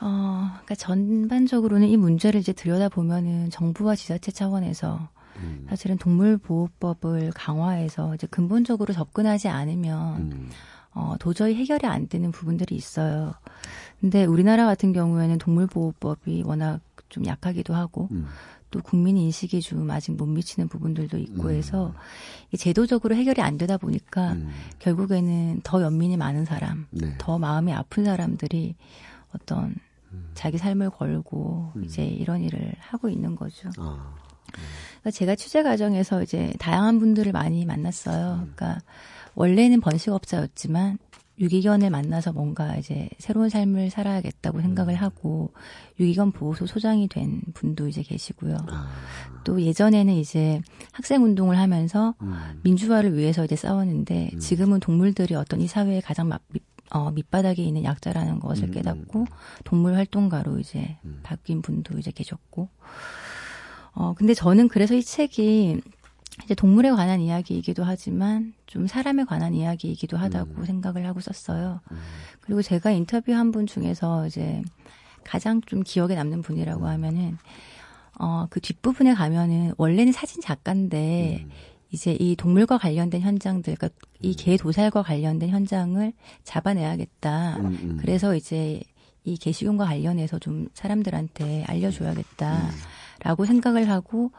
어, 0.00 0.48
그러니까 0.50 0.74
전반적으로는 0.74 1.86
이 1.86 1.96
문제를 1.96 2.40
이제 2.40 2.52
들여다보면은 2.52 3.50
정부와 3.50 3.94
지자체 3.94 4.32
차원에서 4.32 5.08
음, 5.36 5.66
사실은 5.68 5.96
동물보호법을 5.96 7.30
강화해서 7.34 8.14
이제 8.16 8.26
근본적으로 8.26 8.92
접근하지 8.92 9.48
않으면 9.48 10.16
음, 10.16 10.50
어, 10.92 11.14
도저히 11.18 11.54
해결이 11.54 11.86
안 11.86 12.08
되는 12.08 12.32
부분들이 12.32 12.74
있어요. 12.74 13.34
근데 14.00 14.24
우리나라 14.24 14.66
같은 14.66 14.92
경우에는 14.92 15.38
동물보호법이 15.38 16.42
워낙 16.44 16.80
좀 17.08 17.26
약하기도 17.26 17.74
하고 17.74 18.08
음. 18.12 18.26
또 18.70 18.80
국민 18.80 19.16
인식이 19.16 19.60
좀 19.60 19.90
아직 19.90 20.12
못 20.12 20.26
미치는 20.26 20.68
부분들도 20.68 21.18
있고 21.18 21.48
음. 21.48 21.50
해서 21.50 21.92
이 22.52 22.56
제도적으로 22.56 23.14
해결이 23.14 23.42
안 23.42 23.58
되다 23.58 23.76
보니까 23.76 24.32
음. 24.32 24.50
결국에는 24.78 25.60
더 25.64 25.82
연민이 25.82 26.16
많은 26.16 26.44
사람, 26.44 26.86
네. 26.90 27.14
더 27.18 27.38
마음이 27.38 27.72
아픈 27.72 28.04
사람들이 28.04 28.76
어떤 29.34 29.74
자기 30.34 30.58
삶을 30.58 30.90
걸고 30.90 31.72
이제 31.84 32.04
이런 32.04 32.42
일을 32.42 32.74
하고 32.78 33.08
있는 33.08 33.36
거죠. 33.36 33.70
아, 33.78 34.14
그러니까 34.46 35.10
제가 35.12 35.34
취재 35.36 35.62
과정에서 35.62 36.22
이제 36.22 36.52
다양한 36.58 36.98
분들을 36.98 37.30
많이 37.32 37.64
만났어요. 37.64 38.48
그러니까 38.54 38.80
원래는 39.34 39.80
번식업자였지만 39.80 40.98
유기견을 41.40 41.88
만나서 41.88 42.32
뭔가 42.32 42.76
이제 42.76 43.08
새로운 43.18 43.48
삶을 43.48 43.90
살아야겠다고 43.90 44.60
생각을 44.60 44.94
음. 44.94 45.00
하고 45.00 45.52
유기견 45.98 46.32
보호소 46.32 46.66
소장이 46.66 47.08
된 47.08 47.40
분도 47.54 47.88
이제 47.88 48.02
계시고요. 48.02 48.58
아, 48.68 48.90
또 49.44 49.62
예전에는 49.62 50.12
이제 50.14 50.60
학생 50.92 51.24
운동을 51.24 51.58
하면서 51.58 52.14
음. 52.20 52.60
민주화를 52.62 53.16
위해서 53.16 53.44
이제 53.44 53.56
싸웠는데 53.56 54.30
음. 54.34 54.38
지금은 54.38 54.80
동물들이 54.80 55.34
어떤 55.34 55.62
이 55.62 55.66
사회의 55.66 56.02
가장 56.02 56.28
밑, 56.28 56.40
밑, 56.48 56.62
어, 56.90 57.10
밑바닥에 57.10 57.62
있는 57.62 57.84
약자라는 57.84 58.38
것을 58.40 58.64
음, 58.64 58.70
깨닫고 58.72 59.26
동물 59.64 59.94
활동가로 59.94 60.58
이제 60.58 60.98
음. 61.06 61.20
바뀐 61.22 61.62
분도 61.62 61.98
이제 61.98 62.10
계셨고 62.10 62.68
어 63.92 64.14
근데 64.14 64.34
저는 64.34 64.68
그래서 64.68 64.94
이 64.94 65.02
책이 65.02 65.80
이제 66.44 66.54
동물에 66.54 66.90
관한 66.90 67.20
이야기이기도 67.20 67.84
하지만 67.84 68.54
좀 68.66 68.86
사람에 68.86 69.24
관한 69.24 69.54
이야기이기도 69.54 70.16
하다고 70.16 70.50
음. 70.58 70.64
생각을 70.64 71.06
하고 71.06 71.20
썼어요. 71.20 71.80
음. 71.90 71.98
그리고 72.40 72.62
제가 72.62 72.90
인터뷰한 72.90 73.52
분 73.52 73.66
중에서 73.66 74.26
이제 74.26 74.62
가장 75.24 75.60
좀 75.62 75.82
기억에 75.82 76.14
남는 76.14 76.42
분이라고 76.42 76.82
음. 76.82 76.86
하면은 76.86 77.38
어 78.18 78.46
그 78.50 78.60
뒷부분에 78.60 79.14
가면은 79.14 79.72
원래는 79.78 80.12
사진 80.12 80.42
작가인데 80.42 81.44
음. 81.44 81.50
이제 81.90 82.16
이 82.20 82.36
동물과 82.36 82.78
관련된 82.78 83.20
현장들, 83.20 83.74
그러니까 83.74 83.98
이 84.20 84.30
음. 84.30 84.34
개 84.36 84.56
도살과 84.56 85.02
관련된 85.02 85.48
현장을 85.48 86.12
잡아내야겠다. 86.44 87.56
음, 87.56 87.66
음. 87.66 87.98
그래서 88.00 88.36
이제 88.36 88.80
이 89.24 89.36
개식용과 89.36 89.86
관련해서 89.86 90.38
좀 90.38 90.68
사람들한테 90.74 91.64
알려줘야겠다. 91.64 92.70
라고 93.22 93.44
생각을 93.44 93.90
하고, 93.90 94.30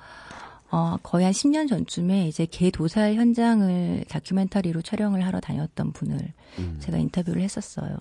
어, 0.71 0.97
거의 1.03 1.25
한 1.25 1.33
10년 1.33 1.67
전쯤에 1.67 2.27
이제 2.27 2.45
개 2.45 2.71
도살 2.71 3.15
현장을 3.15 4.05
다큐멘터리로 4.07 4.81
촬영을 4.81 5.25
하러 5.25 5.39
다녔던 5.41 5.91
분을 5.91 6.17
음. 6.59 6.77
제가 6.79 6.97
인터뷰를 6.97 7.41
했었어요. 7.41 7.97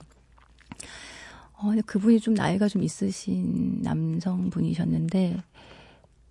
어, 1.55 1.67
근데 1.67 1.83
그분이 1.83 2.21
좀 2.21 2.35
나이가 2.35 2.69
좀 2.69 2.83
있으신 2.83 3.83
남성분이셨는데, 3.83 5.43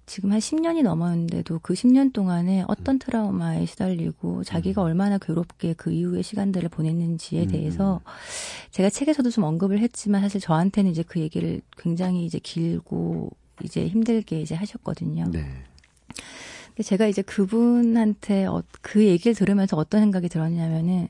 지금 0.05 0.31
한 0.31 0.39
10년이 0.39 0.81
넘었는데도 0.81 1.59
그 1.61 1.75
10년 1.75 2.11
동안에 2.11 2.63
어떤 2.67 2.97
트라우마에 2.97 3.67
시달리고 3.67 4.43
자기가 4.43 4.81
얼마나 4.81 5.19
괴롭게 5.19 5.73
그 5.73 5.91
이후의 5.91 6.23
시간들을 6.23 6.67
보냈는지에 6.69 7.43
음, 7.43 7.47
대해서 7.47 8.01
제가 8.71 8.89
책에서도 8.89 9.29
좀 9.29 9.43
언급을 9.43 9.77
했지만 9.77 10.21
사실 10.21 10.41
저한테는 10.41 10.89
이제 10.89 11.03
그 11.03 11.19
얘기를 11.19 11.61
굉장히 11.77 12.25
이제 12.25 12.39
길고 12.39 13.29
이제 13.63 13.87
힘들게 13.87 14.41
이제 14.41 14.55
하셨거든요. 14.55 15.29
네. 15.31 15.63
근데 16.69 16.83
제가 16.83 17.07
이제 17.07 17.21
그분한테 17.21 18.45
어, 18.45 18.63
그 18.81 19.05
얘기를 19.05 19.33
들으면서 19.35 19.77
어떤 19.77 20.01
생각이 20.01 20.29
들었냐면은 20.29 21.07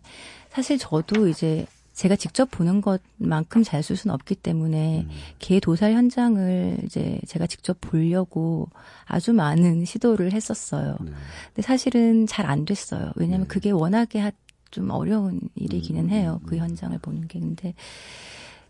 사실 0.49 0.77
저도 0.77 1.27
이제 1.27 1.65
제가 1.93 2.15
직접 2.15 2.49
보는 2.49 2.81
것만큼 2.81 3.61
잘 3.63 3.83
쓸 3.83 3.97
수는 3.97 4.13
없기 4.13 4.35
때문에 4.35 5.01
음. 5.01 5.09
개 5.37 5.59
도살 5.59 5.91
현장을 5.93 6.77
이제 6.85 7.19
제가 7.27 7.45
직접 7.45 7.77
보려고 7.81 8.69
아주 9.05 9.33
많은 9.33 9.83
시도를 9.83 10.31
했었어요. 10.31 10.95
네. 11.01 11.11
근데 11.47 11.61
사실은 11.61 12.25
잘 12.25 12.45
안 12.45 12.63
됐어요. 12.63 13.11
왜냐하면 13.15 13.47
네. 13.47 13.53
그게 13.53 13.71
워낙에 13.71 14.19
하- 14.19 14.31
좀 14.71 14.91
어려운 14.91 15.41
일이기는 15.55 16.05
음, 16.05 16.09
해요. 16.09 16.39
음, 16.43 16.47
그 16.47 16.55
음. 16.55 16.59
현장을 16.61 16.97
보는 16.99 17.27
게. 17.27 17.39
근데 17.39 17.73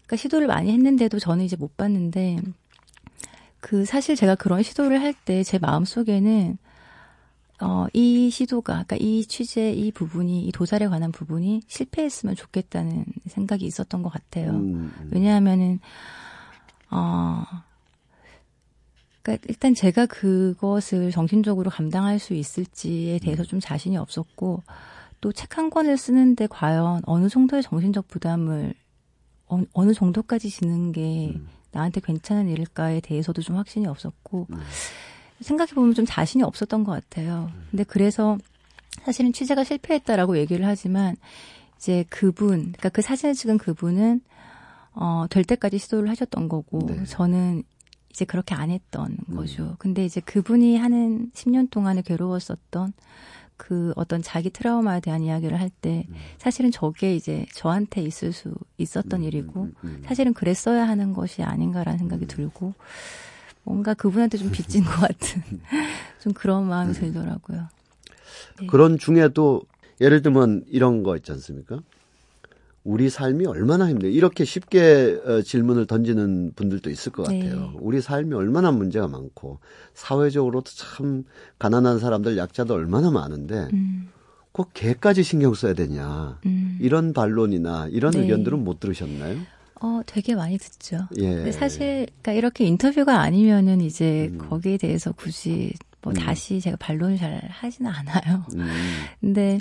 그러니까 0.06 0.16
시도를 0.16 0.48
많이 0.48 0.72
했는데도 0.72 1.20
저는 1.20 1.46
이제 1.46 1.56
못 1.56 1.78
봤는데 1.78 2.38
그 3.62 3.86
사실 3.86 4.16
제가 4.16 4.36
그런 4.36 4.64
시도를 4.64 5.02
할 5.02 5.14
때 5.26 5.44
제 5.44 5.58
마음 5.60 5.86
속에는 5.86 6.58
어, 7.62 7.88
이 7.92 8.30
시도가, 8.30 8.86
그러니까 8.86 8.96
이 9.00 9.26
취재, 9.26 9.72
이 9.74 9.92
부분이, 9.92 10.46
이 10.46 10.52
도살에 10.54 10.88
관한 10.88 11.12
부분이 11.12 11.64
실패했으면 11.68 12.36
좋겠다는 12.36 13.04
생각이 13.28 13.66
있었던 13.66 14.02
것 14.02 14.08
같아요. 14.10 14.52
음, 14.52 14.94
음. 14.98 15.10
왜냐하면은, 15.12 15.80
어, 16.90 17.44
그러니까 19.22 19.46
일단 19.50 19.74
제가 19.76 20.06
그것을 20.06 21.12
정신적으로 21.12 21.70
감당할 21.70 22.18
수 22.20 22.34
있을지에 22.34 23.20
대해서 23.20 23.44
좀 23.44 23.60
자신이 23.60 23.98
없었고, 23.98 24.64
또 25.22 25.34
책 25.34 25.58
한 25.58 25.70
권을 25.70 25.98
쓰는데 25.98 26.48
과연 26.48 27.02
어느 27.06 27.28
정도의 27.28 27.62
정신적 27.62 28.08
부담을 28.08 28.74
어, 29.48 29.62
어느 29.74 29.94
정도까지 29.94 30.50
지는 30.50 30.94
게 30.94 31.34
음. 31.36 31.50
나한테 31.72 32.02
괜찮은 32.02 32.50
일일까에 32.50 33.00
대해서도 33.02 33.42
좀 33.42 33.56
확신이 33.58 33.88
없었고, 33.88 34.48
음. 34.52 34.60
생각해 35.42 35.72
보면 35.74 35.94
좀 35.94 36.06
자신이 36.06 36.44
없었던 36.44 36.84
것 36.84 36.92
같아요. 36.92 37.50
근데 37.72 37.84
그래서 37.84 38.38
사실은 39.06 39.32
취재가 39.32 39.64
실패했다라고 39.64 40.38
얘기를 40.38 40.66
하지만 40.66 41.16
이제 41.78 42.04
그분, 42.10 42.58
그러니까 42.58 42.90
그 42.90 43.02
사진을 43.02 43.34
찍은 43.36 43.58
그분은 43.58 44.22
어, 44.94 45.26
될 45.30 45.44
때까지 45.46 45.78
시도를 45.78 46.10
하셨던 46.10 46.50
거고 46.50 46.86
네. 46.88 47.06
저는 47.06 47.64
이제 48.10 48.26
그렇게 48.26 48.56
안 48.56 48.70
했던 48.70 49.18
음. 49.30 49.36
거죠. 49.36 49.76
근데 49.80 50.04
이제 50.04 50.20
그분이 50.20 50.78
하는 50.78 51.32
10년 51.34 51.70
동안에 51.70 52.02
괴로웠었던 52.02 52.94
그 53.60 53.92
어떤 53.98 54.22
자기 54.22 54.50
트라우마에 54.50 55.02
대한 55.02 55.22
이야기를 55.22 55.60
할때 55.60 56.06
음. 56.08 56.16
사실은 56.38 56.72
저게 56.72 57.14
이제 57.14 57.46
저한테 57.54 58.02
있을 58.02 58.32
수 58.32 58.54
있었던 58.78 59.20
음, 59.20 59.26
일이고 59.26 59.64
음, 59.64 59.76
음. 59.84 60.02
사실은 60.06 60.34
그랬어야 60.34 60.88
하는 60.88 61.14
것이 61.14 61.44
아닌가라는 61.44 62.00
생각이 62.00 62.26
들고 62.26 62.74
뭔가 63.64 63.94
그분한테 63.94 64.38
좀 64.38 64.50
빚진 64.50 64.86
것 64.86 64.92
같은 64.92 65.44
좀 66.24 66.32
그런 66.34 66.68
마음이 66.70 66.94
들더라고요. 66.94 67.68
네. 68.62 68.68
그런 68.68 68.98
중에도 68.98 69.62
예를 70.00 70.22
들면 70.22 70.64
이런 70.70 71.04
거 71.04 71.18
있지 71.18 71.34
않습니까? 71.34 71.82
우리 72.90 73.12
삶이 73.12 73.46
얼마나 73.46 73.88
힘들어. 73.88 74.10
이렇게 74.10 74.44
쉽게 74.44 75.22
어, 75.24 75.42
질문을 75.44 75.86
던지는 75.86 76.54
분들도 76.56 76.90
있을 76.90 77.12
것 77.12 77.28
네. 77.30 77.44
같아요. 77.44 77.74
우리 77.80 78.02
삶이 78.02 78.34
얼마나 78.34 78.72
문제가 78.72 79.08
많고 79.08 79.60
사회적으로도 79.94 80.72
참 80.72 81.24
가난한 81.60 82.00
사람들, 82.00 82.36
약자도 82.36 82.74
얼마나 82.74 83.12
많은데 83.12 83.68
음, 83.74 84.10
꼭 84.52 84.72
개까지 84.74 85.22
신경 85.22 85.54
써야 85.54 85.76
되냐. 85.76 86.40
음. 86.48 86.80
이런 86.82 87.14
반론이나 87.14 87.90
이런 87.92 88.12
네. 88.12 88.22
의견들은 88.22 88.64
못 88.64 88.80
들으셨나요? 88.80 89.38
어, 89.82 90.02
되게 90.08 90.34
많이 90.34 90.58
듣죠. 90.58 90.98
예. 91.18 91.32
근데 91.36 91.52
사실 91.52 92.08
그러니까 92.08 92.34
이렇게 92.34 92.66
인터뷰가 92.66 93.20
아니면은 93.20 93.82
이제 93.82 94.30
음. 94.32 94.40
거기에 94.40 94.78
대해서 94.78 95.12
굳이 95.12 95.74
뭐 96.02 96.12
음. 96.12 96.16
다시 96.16 96.60
제가 96.60 96.76
반론을 96.78 97.18
잘 97.18 97.40
하지는 97.52 97.92
않아요. 97.92 98.46
음, 98.56 98.68
근데 99.22 99.60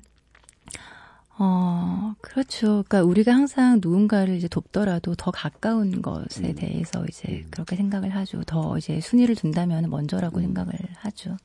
어 1.41 2.15
그렇죠. 2.21 2.85
그러니까 2.89 3.03
우리가 3.03 3.33
항상 3.33 3.79
누군가를 3.81 4.35
이제 4.35 4.49
돕더라도 4.49 5.15
더 5.15 5.31
가까운 5.31 6.03
것에 6.03 6.49
음. 6.49 6.55
대해서 6.55 7.05
이제 7.09 7.45
음. 7.45 7.47
그렇게 7.51 7.77
생각을 7.77 8.15
하죠. 8.17 8.43
더 8.45 8.77
이제 8.77 9.01
순위를 9.01 9.37
둔다면 9.37 9.89
먼저라고 9.89 10.39
음. 10.39 10.43
생각을 10.43 10.73
하죠. 10.99 11.37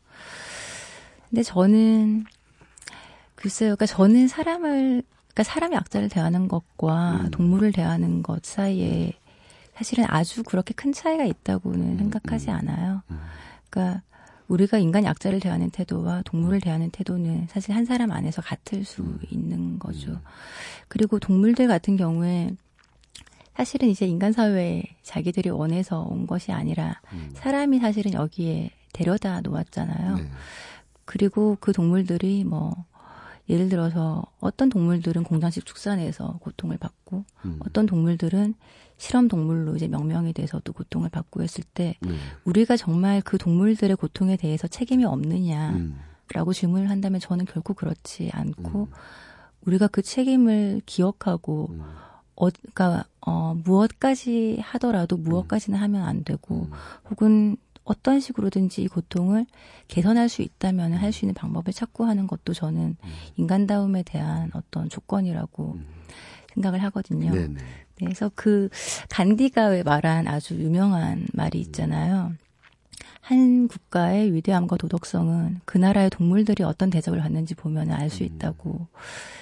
근데 1.30 1.44
저는 1.44 2.26
글쎄요. 3.36 3.76
그러니까 3.76 3.86
저는 3.86 4.28
사람을 4.28 5.04
그러니까 5.34 5.44
사람이 5.44 5.76
약자를 5.76 6.10
대하는 6.10 6.48
것과 6.48 7.22
음. 7.26 7.32
동물을 7.32 7.72
대하는 7.72 8.24
것 8.24 8.46
사이에 8.46 9.14
사실은 9.76 10.06
아주 10.08 10.44
그렇게 10.44 10.74
큰 10.74 10.92
차이가 10.92 11.24
있다고는 11.24 11.82
음, 11.82 11.98
생각하지 11.98 12.50
음. 12.50 12.56
않아요. 12.56 13.02
음. 13.10 13.20
그러니까 13.70 14.02
우리가 14.54 14.78
인간 14.78 15.04
약자를 15.04 15.40
대하는 15.40 15.72
태도와 15.72 16.22
동물을 16.26 16.62
대하는 16.62 16.92
태도는 16.92 17.48
사실 17.50 17.74
한 17.74 17.86
사람 17.86 18.12
안에서 18.12 18.44
같을 18.44 18.86
수 18.86 19.02
음. 19.02 19.20
있는 19.32 19.80
거죠. 19.80 20.12
음. 20.12 20.20
그리고 20.88 21.18
동물들 21.18 21.68
같은 21.68 21.98
경우에 21.98 22.52
사실은 23.56 23.90
이제 23.90 24.06
인간 24.06 24.32
사회에 24.32 24.84
자기들이 25.02 25.50
원해서 25.50 26.02
온 26.02 26.28
것이 26.28 26.52
아니라 26.52 27.02
음. 27.14 27.32
사람이 27.34 27.80
사실은 27.80 28.14
여기에 28.14 28.70
데려다 28.94 29.42
놓았잖아요. 29.42 30.18
네. 30.18 30.30
그리고 31.06 31.58
그 31.60 31.74
동물들이 31.74 32.44
뭐 32.44 32.86
예를 33.50 33.70
들어서 33.70 34.24
어떤 34.40 34.70
동물들은 34.70 35.24
공장식 35.24 35.66
축산에서 35.66 36.38
고통을 36.42 36.78
받고 36.78 37.26
음. 37.46 37.60
어떤 37.66 37.88
동물들은 37.88 38.54
실험 38.98 39.28
동물로 39.28 39.76
이제 39.76 39.88
명명이 39.88 40.34
돼서도 40.34 40.74
고통을 40.74 41.10
받고 41.10 41.42
했을 41.44 41.64
때 41.74 41.96
네. 42.02 42.14
우리가 42.46 42.78
정말 42.78 43.22
그 43.22 43.38
동물들의 43.38 43.96
고통에 43.96 44.38
대해서 44.38 44.68
책임이 44.68 45.06
없느냐라고 45.06 45.74
음. 45.76 46.54
질문을 46.54 46.90
한다면 46.90 47.20
저는 47.20 47.46
결코 47.46 47.74
그렇지 47.74 48.30
않고 48.34 48.82
음. 48.84 48.94
우리가 49.66 49.88
그 49.88 50.02
책임을 50.02 50.82
기억하고 50.86 51.70
음. 51.72 51.82
어, 52.36 52.50
그러니까 52.50 53.06
어, 53.22 53.56
무엇까지 53.64 54.60
하더라도 54.62 55.18
무엇까지는 55.18 55.80
하면 55.80 56.04
안 56.04 56.24
되고 56.24 56.68
음. 56.72 56.72
혹은 57.10 57.58
어떤 57.84 58.20
식으로든지 58.20 58.82
이 58.82 58.88
고통을 58.88 59.46
개선할 59.88 60.30
수 60.30 60.42
있다면 60.42 60.94
할 60.94 61.12
수 61.12 61.26
있는 61.26 61.34
방법을 61.34 61.74
찾고 61.74 62.06
하는 62.06 62.28
것도 62.28 62.54
저는 62.54 62.96
음. 63.04 63.10
인간다움에 63.36 64.04
대한 64.04 64.50
어떤 64.54 64.90
조건이라고 64.90 65.74
음. 65.74 65.86
생각을 66.54 66.84
하거든요. 66.84 67.32
네네. 67.32 67.56
그래서 67.96 68.32
그 68.36 68.70
간디가 69.10 69.68
왜 69.68 69.84
말한 69.84 70.28
아주 70.28 70.56
유명한 70.56 71.28
말이 71.34 71.60
있잖아요. 71.60 72.34
한 73.22 73.68
국가의 73.68 74.34
위대함과 74.34 74.78
도덕성은 74.78 75.62
그 75.66 75.78
나라의 75.78 76.10
동물들이 76.10 76.64
어떤 76.64 76.90
대접을 76.90 77.20
받는지 77.20 77.56
보면 77.56 77.92
알수 77.92 78.24
음. 78.24 78.26
있다고. 78.26 78.88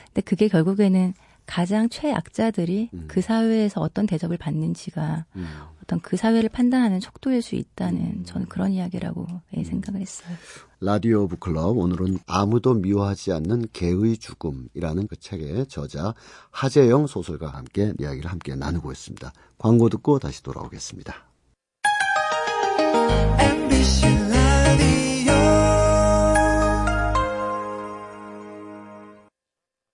근데 0.08 0.21
그게 0.21 0.47
결국에는 0.47 1.13
가장 1.52 1.90
최약자들이 1.90 2.92
음. 2.94 3.06
그 3.10 3.20
사회에서 3.20 3.82
어떤 3.82 4.06
대접을 4.06 4.38
받는지가 4.38 5.26
음. 5.36 5.46
어떤 5.84 6.00
그 6.00 6.16
사회를 6.16 6.48
판단하는 6.48 7.02
척도일 7.02 7.42
수 7.42 7.56
있다는 7.56 8.00
음. 8.00 8.24
저는 8.24 8.48
그런 8.48 8.72
이야기라고 8.72 9.28
예, 9.58 9.64
생각을 9.66 10.00
했어요. 10.00 10.34
라디오 10.80 11.28
북클럽 11.28 11.78
오늘은 11.78 12.20
아무도 12.26 12.74
미워하지 12.76 13.34
않는 13.34 13.66
개의 13.74 14.16
죽음이라는 14.18 15.08
그 15.08 15.18
책의 15.18 15.68
저자 15.68 16.14
하재영 16.52 17.08
소설가와 17.08 17.52
함께 17.52 17.92
이야기를 18.00 18.32
함께 18.32 18.56
나누고 18.56 18.90
있습니다. 18.90 19.34
광고 19.58 19.90
듣고 19.90 20.20
다시 20.20 20.42
돌아오겠습니다. 20.44 21.14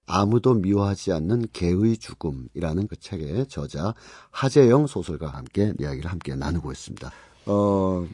아무도 0.07 0.53
미워하지 0.53 1.11
않는 1.11 1.47
개의 1.51 1.97
죽음이라는 1.97 2.87
그 2.87 2.95
책의 2.95 3.47
저자 3.47 3.93
하재영 4.31 4.87
소설가와 4.87 5.33
함께 5.33 5.73
이야기를 5.79 6.09
함께 6.09 6.33
나누고 6.33 6.71
있습니다. 6.71 7.11
어, 7.45 8.07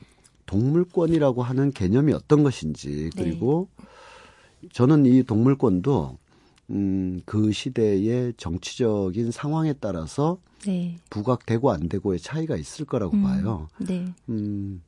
동물권이라고 0.48 1.44
하는 1.44 1.72
개념이 1.72 2.14
어떤 2.14 2.44
것인지 2.44 3.12
네. 3.16 3.24
그리고 3.24 3.70
저는 4.72 5.06
이 5.06 5.24
동물권도 5.24 6.18
음, 6.72 7.22
그 7.26 7.52
시대의 7.52 8.34
정치적인 8.38 9.32
상황에 9.32 9.74
따라서 9.74 10.40
네. 10.66 10.98
부각되고 11.12 11.72
안 11.72 11.90
되고의 11.90 12.20
차이가 12.20 12.56
있을 12.56 12.86
거라고 12.86 13.16
음, 13.18 13.24
봐요. 13.24 13.68
네. 13.78 14.12
음, 14.30 14.82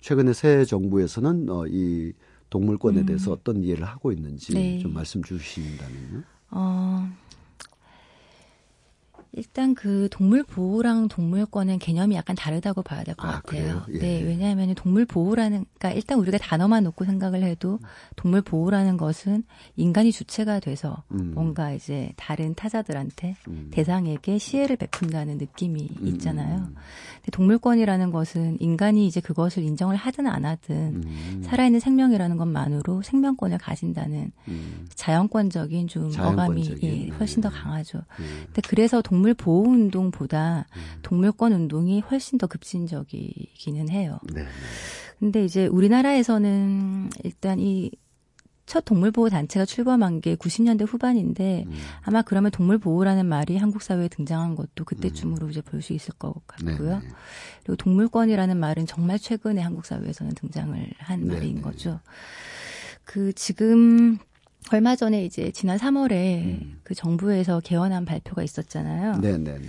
최근에 0.00 0.32
새 0.32 0.64
정부에서는 0.64 1.48
어, 1.48 1.66
이 1.68 2.12
동물권에 2.48 3.02
음. 3.02 3.06
대해서 3.06 3.30
어떤 3.30 3.62
이해를 3.62 3.84
하고 3.84 4.10
있는지 4.10 4.54
네. 4.54 4.78
좀 4.78 4.94
말씀 4.94 5.22
주신다면요. 5.22 6.24
어, 6.50 7.08
일단 9.32 9.74
그 9.74 10.08
동물 10.10 10.42
보호랑 10.42 11.06
동물권은 11.06 11.78
개념이 11.78 12.16
약간 12.16 12.34
다르다고 12.34 12.82
봐야 12.82 13.04
될것 13.04 13.24
아, 13.24 13.40
같아요. 13.40 13.84
예. 13.90 13.98
네, 13.98 14.22
왜냐하면 14.22 14.74
동물 14.74 15.06
보호라는, 15.06 15.66
그러니까 15.78 15.92
일단 15.92 16.18
우리가 16.18 16.38
단어만 16.38 16.82
놓고 16.84 17.04
생각을 17.04 17.44
해도 17.44 17.78
동물 18.16 18.42
보호라는 18.42 18.96
것은 18.96 19.44
인간이 19.76 20.10
주체가 20.10 20.58
돼서 20.58 21.04
음. 21.12 21.32
뭔가 21.34 21.72
이제 21.72 22.12
다른 22.16 22.54
타자들한테 22.54 23.36
음. 23.46 23.68
대상에게 23.72 24.38
시혜를 24.38 24.76
베푼다는 24.76 25.38
느낌이 25.38 25.88
음, 26.00 26.06
있잖아요. 26.08 26.56
음, 26.56 26.74
동물권이라는 27.30 28.10
것은 28.10 28.56
인간이 28.60 29.06
이제 29.06 29.20
그것을 29.20 29.62
인정을 29.62 29.96
하든 29.96 30.26
안 30.26 30.44
하든 30.44 30.74
음, 30.74 31.42
살아있는 31.44 31.80
생명이라는 31.80 32.36
것만으로 32.36 33.02
생명권을 33.02 33.58
가진다는 33.58 34.32
음, 34.48 34.88
자연권적인 34.94 35.88
좀 35.88 36.06
어감이 36.06 36.64
자연권적인, 36.64 37.08
예, 37.08 37.08
훨씬 37.16 37.42
더 37.42 37.48
음. 37.48 37.52
강하죠. 37.52 37.98
음, 38.18 38.42
근데 38.46 38.62
그래서 38.68 39.02
동물 39.02 39.34
보호 39.34 39.68
운동보다 39.70 40.66
음. 40.76 40.82
동물권 41.02 41.52
운동이 41.52 42.00
훨씬 42.00 42.38
더 42.38 42.46
급진적이기는 42.46 43.88
해요. 43.90 44.18
네, 44.32 44.42
네. 44.42 44.48
근데 45.18 45.44
이제 45.44 45.66
우리나라에서는 45.66 47.10
일단 47.24 47.58
이 47.60 47.90
첫 48.70 48.84
동물보호 48.84 49.30
단체가 49.30 49.64
출범한 49.64 50.20
게 50.20 50.36
90년대 50.36 50.86
후반인데 50.86 51.64
음, 51.66 51.72
아마 52.02 52.22
그러면 52.22 52.52
동물보호라는 52.52 53.26
말이 53.26 53.56
한국 53.56 53.82
사회에 53.82 54.06
등장한 54.06 54.54
것도 54.54 54.84
그때쯤으로 54.84 55.50
이제 55.50 55.60
볼 55.60 55.82
수 55.82 55.92
있을 55.92 56.14
것 56.14 56.34
네, 56.62 56.70
같고요. 56.70 57.00
네. 57.00 57.08
그리고 57.64 57.74
동물권이라는 57.74 58.56
말은 58.56 58.86
정말 58.86 59.18
최근에 59.18 59.60
한국 59.60 59.86
사회에서는 59.86 60.34
등장을 60.36 60.88
한 60.98 61.26
네, 61.26 61.34
말인 61.34 61.56
네. 61.56 61.60
거죠. 61.62 61.98
그 63.02 63.32
지금 63.32 64.18
얼마 64.72 64.94
전에 64.94 65.24
이제 65.24 65.50
지난 65.50 65.76
3월에 65.76 66.12
음. 66.44 66.80
그 66.84 66.94
정부에서 66.94 67.58
개헌안 67.58 68.04
발표가 68.04 68.44
있었잖아요. 68.44 69.16
네, 69.16 69.36
네, 69.36 69.58
네. 69.58 69.66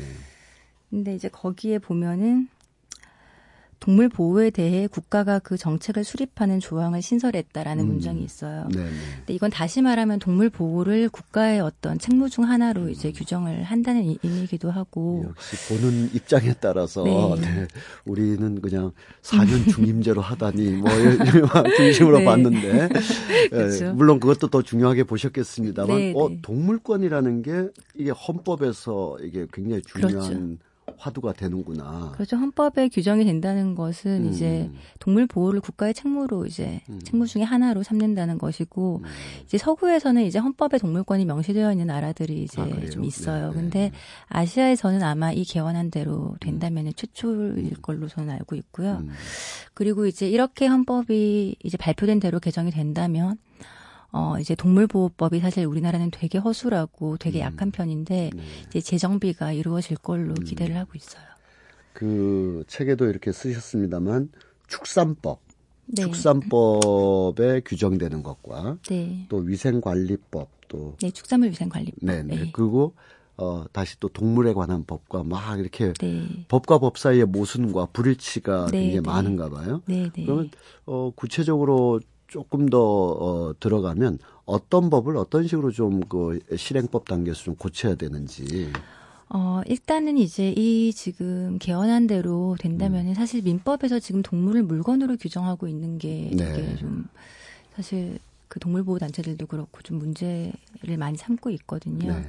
근데 0.92 1.16
이제 1.16 1.28
거기에 1.28 1.80
보면은 1.80 2.50
동물 3.82 4.10
보호에 4.10 4.52
대해 4.52 4.86
국가가 4.86 5.40
그 5.40 5.58
정책을 5.58 6.04
수립하는 6.04 6.60
조항을 6.60 7.02
신설했다라는 7.02 7.84
음. 7.84 7.88
문장이 7.88 8.24
있어요. 8.24 8.68
네, 8.72 8.84
네. 8.84 8.90
근데 9.18 9.34
이건 9.34 9.50
다시 9.50 9.82
말하면 9.82 10.20
동물 10.20 10.52
보호를 10.52 11.10
국가의 11.10 11.60
어떤 11.62 11.98
책무 11.98 12.30
중 12.30 12.44
하나로 12.48 12.90
이제 12.90 13.12
규정을 13.12 13.64
한다는 13.64 14.04
이- 14.06 14.20
의미이기도 14.22 14.70
하고 14.70 15.26
역시 15.28 15.74
보는 15.74 16.12
입장에 16.14 16.54
따라서 16.62 17.04
네. 17.04 17.42
네, 17.42 17.68
우리는 18.06 18.62
그냥 18.62 18.92
4년 19.24 19.68
중임제로 19.74 20.22
하다니 20.22 20.74
뭐 20.74 20.90
중심으로 21.76 22.20
네. 22.20 22.26
봤는데 22.26 22.90
예, 23.46 23.50
그렇죠. 23.50 23.94
물론 23.94 24.20
그것도 24.20 24.50
더 24.50 24.62
중요하게 24.62 25.06
보셨겠습니다만 25.06 25.98
네, 25.98 26.14
어, 26.16 26.30
네. 26.30 26.38
동물권이라는 26.44 27.42
게 27.42 27.68
이게 27.96 28.12
헌법에서 28.12 29.18
이게 29.24 29.48
굉장히 29.52 29.82
중요한 29.82 30.30
그렇죠. 30.30 30.58
화두가 31.02 31.34
되는구나. 31.34 32.12
그렇죠. 32.14 32.38
헌법에 32.38 32.90
규정이 32.90 33.26
된다는 33.26 33.74
것은 33.74 34.26
음. 34.26 34.30
이제 34.32 34.70
동물 35.00 35.26
보호를 35.26 35.60
국가의 35.60 35.96
책무로 35.96 36.46
이제 36.46 36.82
음. 36.90 37.00
책무 37.04 37.26
중에 37.26 37.42
하나로 37.42 37.82
삼는다는 37.82 38.38
것이고 38.38 39.02
음. 39.04 39.10
이제 39.44 39.58
서구에서는 39.58 40.24
이제 40.24 40.38
헌법에 40.38 40.78
동물권이 40.78 41.26
명시되어 41.26 41.72
있는 41.72 41.88
나라들이 41.88 42.44
이제 42.44 42.62
아? 42.62 42.90
좀 42.92 43.04
있어요. 43.04 43.48
네, 43.50 43.56
네. 43.56 43.62
근데 43.62 43.92
아시아에서는 44.28 45.02
아마 45.02 45.32
이 45.32 45.44
개헌한 45.44 45.90
대로 45.90 46.36
된다면 46.40 46.92
최초일 46.96 47.82
걸로 47.82 48.08
저는 48.08 48.30
알고 48.30 48.56
있고요. 48.56 48.98
음. 49.02 49.10
그리고 49.74 50.06
이제 50.06 50.30
이렇게 50.30 50.68
헌법이 50.68 51.56
이제 51.64 51.78
발표된 51.78 52.20
대로 52.20 52.40
개정이 52.40 52.70
된다면 52.70 53.38
어 54.12 54.38
이제 54.40 54.56
동물보호법이 54.56 55.40
사실 55.40 55.66
우리나라는 55.66 56.12
되게 56.12 56.38
허술하고 56.38 57.18
되게 57.18 57.40
음. 57.40 57.46
약한 57.46 57.72
편인데 57.72 58.32
네. 58.34 58.44
이제 58.68 58.82
재정비가 58.82 59.54
이루어질 59.54 59.98
걸로 59.98 60.34
음. 60.34 60.44
기대를 60.44 60.78
하고 60.78 60.92
있어요. 60.96 61.24
그 61.94 62.64
책에도 62.68 63.06
이렇게 63.08 63.32
쓰셨습니다만 63.32 64.32
축산법, 64.68 65.40
네. 65.86 66.04
축산법에 66.04 67.62
규정되는 67.66 68.24
것과 68.24 68.78
네. 68.90 69.26
또 69.30 69.38
위생관리법 69.38 70.50
또 70.68 70.96
네, 71.02 71.12
축산물 71.12 71.50
위생 71.50 71.70
관리법. 71.70 72.00
네, 72.02 72.24
네. 72.24 72.36
네. 72.36 72.52
그리고 72.54 72.96
어 73.38 73.66
다시 73.72 74.00
또 74.00 74.08
동물에 74.10 74.54
관한 74.54 74.86
법과 74.86 75.24
막 75.24 75.60
이렇게 75.60 75.94
네. 75.94 76.46
법과 76.48 76.80
법 76.80 76.98
사이의 76.98 77.26
모순과 77.26 77.88
불일치가 77.88 78.68
네, 78.72 78.80
굉장히 78.80 79.02
네. 79.02 79.02
많은가 79.02 79.50
봐요. 79.50 79.82
네, 79.86 80.10
네. 80.14 80.26
그러면 80.26 80.50
어 80.86 81.12
구체적으로 81.16 82.00
조금 82.32 82.70
더 82.70 82.80
어, 82.80 83.54
들어가면 83.60 84.18
어떤 84.46 84.90
법을 84.90 85.18
어떤 85.18 85.48
식으로 85.48 85.72
좀 85.72 86.00
그 86.08 86.40
실행법 86.56 87.06
단계에서 87.06 87.44
좀 87.44 87.56
고쳐야 87.56 87.96
되는지. 87.96 88.72
어, 89.28 89.62
일단은 89.66 90.18
이제 90.18 90.54
이 90.56 90.94
지금 90.94 91.58
개헌한 91.60 92.08
대로 92.08 92.56
된다면 92.58 93.08
은 93.08 93.14
사실 93.14 93.42
민법에서 93.44 94.00
지금 94.00 94.22
동물을 94.22 94.64
물건으로 94.64 95.18
규정하고 95.18 95.68
있는 95.68 95.98
게 95.98 96.32
네. 96.34 96.54
되게 96.54 96.76
좀 96.78 97.06
사실 97.76 98.18
그 98.48 98.60
동물보호 98.60 99.00
단체들도 99.00 99.46
그렇고 99.48 99.82
좀 99.82 100.00
문제를 100.00 100.98
많이 100.98 101.18
삼고 101.18 101.50
있거든요. 101.50 102.14
네. 102.14 102.26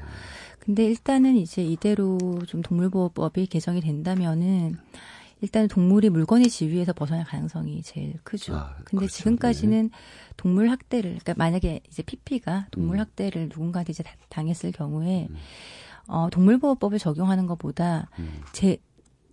근데 0.59 0.85
일단은 0.85 1.37
이제 1.37 1.65
이대로 1.65 2.19
좀 2.49 2.61
동물보호법이 2.63 3.47
개정이 3.47 3.81
된다면은 3.81 4.79
일단 5.43 5.67
동물이 5.69 6.09
물건의 6.11 6.49
지위에서 6.49 6.93
벗어날 6.93 7.25
가능성이 7.25 7.83
제일 7.83 8.15
크죠. 8.23 8.55
아, 8.55 8.75
근데 8.85 9.07
그렇죠. 9.07 9.13
지금까지는 9.17 9.91
동물 10.37 10.71
학대를 10.71 11.11
그러니까 11.19 11.35
만약에 11.37 11.81
이제 11.89 12.03
PP가 12.05 12.69
동물 12.71 12.97
음. 12.97 13.01
학대를 13.01 13.49
누군가한테 13.49 13.91
이제 13.91 14.03
다- 14.05 14.15
당했을 14.29 14.71
경우에 14.73 15.29
어, 16.07 16.31
동물보호법을 16.31 16.99
적용하는 17.01 17.47
것보다 17.47 18.09
음. 18.21 18.41
재 18.53 18.79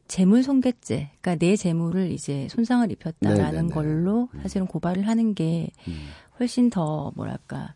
재물 0.07 0.41
손괴죄, 0.41 1.11
그러니까 1.21 1.35
내 1.35 1.55
재물을 1.55 2.11
이제 2.11 2.47
손상을 2.49 2.91
입혔다라는 2.91 3.51
네네네. 3.67 3.73
걸로 3.75 4.27
사실은 4.41 4.65
고발을 4.65 5.07
하는 5.07 5.35
게 5.35 5.69
음. 5.87 6.07
훨씬 6.39 6.71
더 6.71 7.11
뭐랄까 7.15 7.75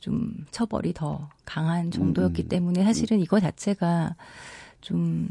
좀 0.00 0.46
처벌이 0.50 0.94
더 0.94 1.28
강한 1.44 1.90
정도였기 1.90 2.44
음. 2.44 2.48
때문에 2.48 2.84
사실은 2.84 3.20
이거 3.20 3.38
자체가 3.38 4.16
좀 4.80 5.28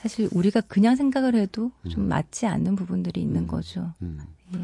사실 0.00 0.28
우리가 0.32 0.62
그냥 0.62 0.96
생각을 0.96 1.34
해도 1.34 1.70
좀 1.88 2.08
맞지 2.08 2.46
않는 2.46 2.74
부분들이 2.74 3.20
있는 3.20 3.46
거죠. 3.46 3.92
음. 4.00 4.18
예. 4.54 4.60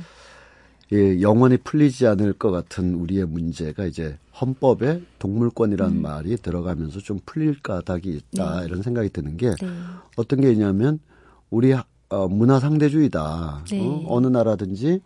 예, 0.92 1.20
영원히 1.20 1.56
풀리지 1.56 2.06
않을 2.06 2.34
것 2.34 2.50
같은 2.50 2.94
우리의 2.94 3.26
문제가 3.26 3.86
이제 3.86 4.16
헌법에 4.40 5.02
동물권이라는 5.18 5.96
음. 5.96 6.02
말이 6.02 6.36
들어가면서 6.36 7.00
좀 7.00 7.18
풀릴 7.26 7.60
까닭이 7.60 8.08
있다 8.08 8.64
이런 8.64 8.82
생각이 8.82 9.10
드는 9.10 9.36
게 9.36 9.50
네. 9.60 9.68
어떤 10.16 10.40
게 10.40 10.52
있냐면 10.52 11.00
우리 11.50 11.74
어, 12.08 12.28
문화 12.28 12.60
상대주의다. 12.60 13.64
네. 13.68 13.80
어? 13.84 14.04
어느 14.06 14.28
나라든지 14.28 15.00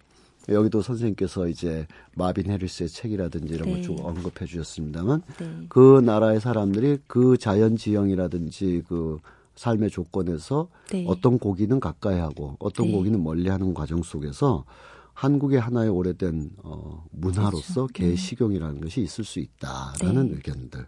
여기도 0.48 0.82
선생님께서 0.82 1.48
이제 1.48 1.86
마빈 2.14 2.50
해리스의 2.50 2.88
책이라든지 2.88 3.54
이런 3.54 3.68
네. 3.68 3.74
걸쭉 3.76 4.04
언급해 4.04 4.44
주셨습니다만 4.46 5.22
네. 5.38 5.66
그 5.70 6.02
나라의 6.04 6.40
사람들이 6.40 6.98
그 7.06 7.38
자연 7.38 7.76
지형이라든지 7.76 8.82
그 8.86 9.18
삶의 9.60 9.90
조건에서 9.90 10.68
네. 10.90 11.04
어떤 11.06 11.38
고기는 11.38 11.80
가까이 11.80 12.18
하고 12.18 12.56
어떤 12.60 12.86
네. 12.86 12.92
고기는 12.92 13.22
멀리 13.22 13.50
하는 13.50 13.74
과정 13.74 14.02
속에서 14.02 14.64
한국의 15.12 15.60
하나의 15.60 15.90
오래된 15.90 16.50
어, 16.62 17.04
문화로서 17.10 17.88
그렇죠. 17.88 17.92
개 17.92 18.16
식용이라는 18.16 18.80
것이 18.80 19.02
있을 19.02 19.22
수 19.22 19.38
있다라는 19.38 20.28
네. 20.28 20.34
의견들. 20.36 20.86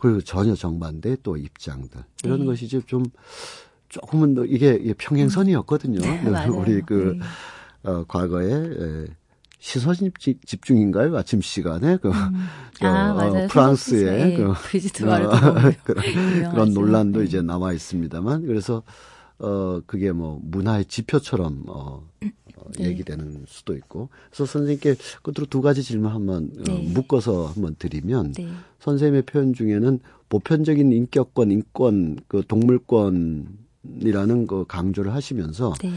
그리고 0.00 0.20
전혀 0.20 0.56
정반대 0.56 1.18
또 1.22 1.36
입장들 1.36 2.02
이런 2.24 2.40
네. 2.40 2.46
것이 2.46 2.64
이제 2.64 2.80
좀 2.84 3.04
조금은 3.88 4.34
더 4.34 4.44
이게 4.44 4.92
평행선이었거든요. 4.98 6.00
네. 6.00 6.46
우리 6.50 6.82
그 6.82 7.16
네. 7.16 7.90
어, 7.90 8.04
과거에 8.08 8.52
에, 8.52 9.06
시선 9.58 9.94
집- 10.18 10.44
집중인가요? 10.46 11.16
아침 11.16 11.40
시간에 11.40 11.96
그 11.98 12.10
저, 12.78 12.86
아, 12.86 13.26
어. 13.26 13.46
프랑스의 13.48 14.36
그 14.36 14.52
브리지트 14.52 15.04
어, 15.04 15.28
그런, 15.84 16.04
그런 16.50 16.74
논란도 16.74 17.22
이제 17.22 17.42
남아 17.42 17.72
있습니다.만 17.72 18.46
그래서 18.46 18.82
어 19.40 19.80
그게 19.86 20.10
뭐 20.12 20.40
문화의 20.42 20.84
지표처럼 20.86 21.64
어, 21.68 22.08
어, 22.56 22.70
네. 22.76 22.86
얘기되는 22.86 23.44
수도 23.46 23.76
있고 23.76 24.08
그래서 24.30 24.46
선생님께 24.46 24.96
끝으로 25.22 25.46
두 25.46 25.62
가지 25.62 25.82
질문 25.82 26.10
한번 26.12 26.50
어, 26.58 26.62
네. 26.64 26.90
묶어서 26.92 27.46
한번 27.46 27.76
드리면 27.78 28.32
네. 28.32 28.48
선생님의 28.80 29.22
표현 29.22 29.54
중에는 29.54 30.00
보편적인 30.28 30.92
인격권, 30.92 31.50
인권, 31.52 32.18
그 32.28 32.42
동물권이라는 32.46 34.46
그 34.46 34.64
강조를 34.66 35.14
하시면서 35.14 35.72
네. 35.82 35.92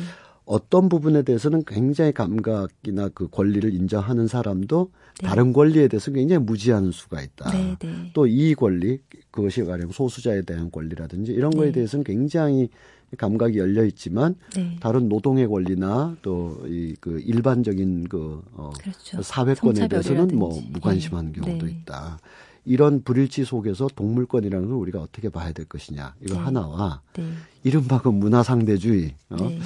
어떤 0.52 0.90
부분에 0.90 1.22
대해서는 1.24 1.64
굉장히 1.66 2.12
감각이나 2.12 3.08
그 3.14 3.30
권리를 3.30 3.74
인정하는 3.74 4.28
사람도 4.28 4.92
네. 5.22 5.28
다른 5.28 5.54
권리에 5.54 5.88
대해서 5.88 6.12
굉장히 6.12 6.44
무지하는 6.44 6.92
수가 6.92 7.22
있다. 7.22 7.52
네, 7.52 7.76
네. 7.80 8.12
또이 8.14 8.56
권리, 8.56 9.00
그것이 9.32 9.64
가령 9.64 9.92
소수자에 9.92 10.42
대한 10.42 10.70
권리라든지 10.70 11.32
이런 11.32 11.52
거에 11.52 11.68
네. 11.68 11.72
대해서는 11.72 12.04
굉장히 12.04 12.70
감각이 13.18 13.58
열려 13.58 13.86
있지만 13.86 14.36
네. 14.56 14.76
다른 14.82 15.08
노동의 15.08 15.48
권리나 15.48 16.18
또 16.22 16.58
이 16.68 16.96
그 17.00 17.20
일반적인 17.22 18.08
그 18.10 18.42
어, 18.54 18.72
그렇죠. 18.78 19.22
사회권에 19.22 19.88
대해서는 19.88 20.28
뭐 20.38 20.52
성차별이라든지. 20.52 20.72
무관심한 20.74 21.32
네. 21.32 21.40
경우도 21.42 21.66
네. 21.66 21.72
있다. 21.72 22.20
이런 22.66 23.04
불일치 23.04 23.46
속에서 23.46 23.88
동물권이라는 23.96 24.68
걸 24.68 24.78
우리가 24.78 25.00
어떻게 25.02 25.30
봐야 25.30 25.52
될 25.54 25.66
것이냐 25.66 26.16
이거 26.22 26.36
네. 26.36 26.40
하나와 26.42 27.02
네. 27.14 27.24
이른바 27.64 28.02
그 28.02 28.10
문화상대주의 28.10 29.16
어? 29.32 29.36
네. 29.38 29.60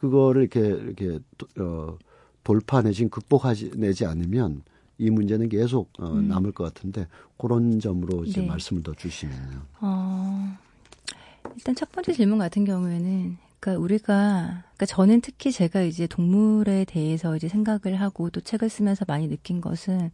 그거를 0.00 0.42
이렇게 0.42 0.60
이렇게 0.60 1.18
도- 1.36 1.46
어, 1.62 1.98
돌파 2.42 2.82
내지 2.82 3.06
극복하지 3.08 3.72
내지 3.76 4.06
않으면 4.06 4.62
이 4.98 5.10
문제는 5.10 5.48
계속 5.48 5.90
어, 5.98 6.08
남을 6.14 6.52
것 6.52 6.64
같은데 6.64 7.06
그런 7.38 7.78
점으로 7.80 8.24
이제 8.24 8.40
음. 8.40 8.42
네. 8.42 8.48
말씀을 8.48 8.82
더 8.82 8.92
주시면요. 8.94 9.60
어, 9.80 10.56
일단 11.56 11.74
첫 11.74 11.90
번째 11.92 12.12
질문 12.12 12.38
같은 12.38 12.64
경우에는, 12.64 13.36
그러니까 13.60 13.82
우리가, 13.82 14.64
그러니까 14.76 14.86
저는 14.86 15.20
특히 15.20 15.50
제가 15.52 15.82
이제 15.82 16.06
동물에 16.06 16.84
대해서 16.86 17.34
이제 17.36 17.48
생각을 17.48 18.00
하고 18.00 18.30
또 18.30 18.40
책을 18.40 18.68
쓰면서 18.68 19.04
많이 19.08 19.28
느낀 19.28 19.60
것은 19.60 20.10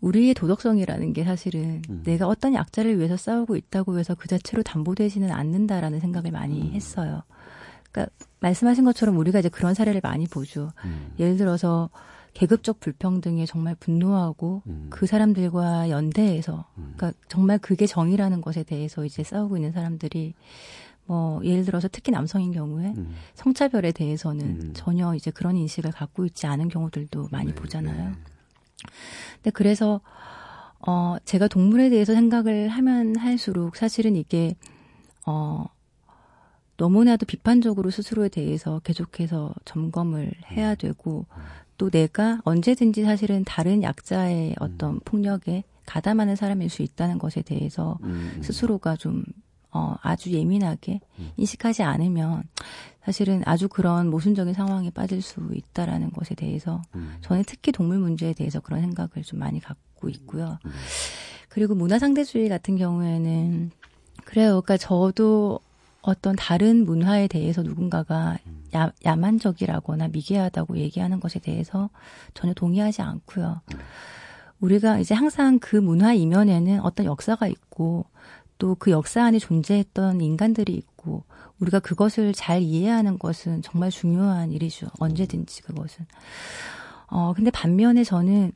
우리의 0.00 0.34
도덕성이라는 0.34 1.12
게 1.12 1.24
사실은 1.24 1.82
음. 1.88 2.02
내가 2.04 2.26
어떤 2.26 2.54
약자를 2.54 2.98
위해서 2.98 3.16
싸우고 3.16 3.56
있다고 3.56 3.98
해서 3.98 4.14
그 4.14 4.28
자체로 4.28 4.62
담보되지는 4.62 5.30
않는다라는 5.30 6.00
생각을 6.00 6.32
많이 6.32 6.60
음. 6.60 6.72
했어요. 6.72 7.22
그러니까 7.92 8.12
말씀하신 8.40 8.84
것처럼 8.84 9.16
우리가 9.18 9.38
이제 9.38 9.48
그런 9.48 9.74
사례를 9.74 10.00
많이 10.02 10.26
보죠. 10.26 10.72
음. 10.84 11.12
예를 11.18 11.36
들어서 11.36 11.90
계급적 12.34 12.80
불평등에 12.80 13.44
정말 13.46 13.74
분노하고 13.74 14.62
음. 14.66 14.86
그 14.90 15.06
사람들과 15.06 15.90
연대해서 15.90 16.64
그러니까 16.74 17.12
정말 17.28 17.58
그게 17.58 17.86
정의라는 17.86 18.40
것에 18.40 18.62
대해서 18.62 19.04
이제 19.04 19.22
싸우고 19.22 19.58
있는 19.58 19.72
사람들이 19.72 20.34
뭐 21.04 21.44
예를 21.44 21.64
들어서 21.64 21.88
특히 21.92 22.10
남성인 22.10 22.52
경우에 22.52 22.94
음. 22.96 23.12
성차별에 23.34 23.92
대해서는 23.92 24.44
음. 24.44 24.70
전혀 24.72 25.14
이제 25.14 25.30
그런 25.30 25.56
인식을 25.56 25.92
갖고 25.92 26.24
있지 26.24 26.46
않은 26.46 26.68
경우들도 26.68 27.28
많이 27.30 27.48
네, 27.48 27.54
보잖아요. 27.54 28.10
네. 28.10 28.16
근데 29.34 29.50
그래서 29.50 30.00
어 30.86 31.16
제가 31.24 31.48
동물에 31.48 31.90
대해서 31.90 32.14
생각을 32.14 32.68
하면 32.68 33.16
할수록 33.16 33.76
사실은 33.76 34.16
이게 34.16 34.56
어 35.26 35.66
너무나도 36.82 37.26
비판적으로 37.26 37.90
스스로에 37.90 38.28
대해서 38.28 38.80
계속해서 38.80 39.54
점검을 39.64 40.32
해야 40.50 40.74
되고 40.74 41.26
또 41.78 41.90
내가 41.90 42.40
언제든지 42.44 43.04
사실은 43.04 43.44
다른 43.44 43.84
약자의 43.84 44.56
어떤 44.58 44.98
폭력에 45.04 45.62
가담하는 45.86 46.34
사람일 46.34 46.70
수 46.70 46.82
있다는 46.82 47.20
것에 47.20 47.42
대해서 47.42 47.98
음. 48.02 48.40
스스로가 48.42 48.96
좀 48.96 49.22
어, 49.70 49.94
아주 50.02 50.32
예민하게 50.32 50.98
인식하지 51.36 51.84
않으면 51.84 52.42
사실은 53.04 53.42
아주 53.46 53.68
그런 53.68 54.10
모순적인 54.10 54.52
상황에 54.52 54.90
빠질 54.90 55.22
수 55.22 55.40
있다라는 55.54 56.10
것에 56.10 56.34
대해서 56.34 56.82
음. 56.96 57.14
저는 57.20 57.44
특히 57.46 57.70
동물 57.70 57.98
문제에 57.98 58.32
대해서 58.32 58.58
그런 58.58 58.80
생각을 58.80 59.22
좀 59.24 59.38
많이 59.38 59.60
갖고 59.60 60.08
있고요. 60.08 60.58
그리고 61.48 61.76
문화 61.76 62.00
상대주의 62.00 62.48
같은 62.48 62.76
경우에는 62.76 63.70
그래요. 64.24 64.62
그러니까 64.62 64.76
저도 64.76 65.60
어떤 66.02 66.36
다른 66.36 66.84
문화에 66.84 67.28
대해서 67.28 67.62
누군가가 67.62 68.38
야, 68.74 68.92
야만적이라거나 69.04 70.08
미개하다고 70.08 70.78
얘기하는 70.78 71.20
것에 71.20 71.38
대해서 71.38 71.90
전혀 72.34 72.52
동의하지 72.54 73.02
않고요. 73.02 73.60
우리가 74.60 74.98
이제 74.98 75.14
항상 75.14 75.58
그 75.58 75.76
문화 75.76 76.12
이면에는 76.12 76.80
어떤 76.80 77.06
역사가 77.06 77.46
있고 77.46 78.06
또 78.58 78.76
그 78.78 78.92
역사 78.92 79.24
안에 79.24 79.40
존재했던 79.40 80.20
인간들이 80.20 80.72
있고 80.74 81.24
우리가 81.58 81.80
그것을 81.80 82.32
잘 82.32 82.62
이해하는 82.62 83.18
것은 83.18 83.60
정말 83.60 83.90
중요한 83.90 84.52
일이죠. 84.52 84.86
언제든지 85.00 85.62
그것은. 85.62 86.06
어, 87.08 87.32
근데 87.34 87.50
반면에 87.50 88.04
저는 88.04 88.52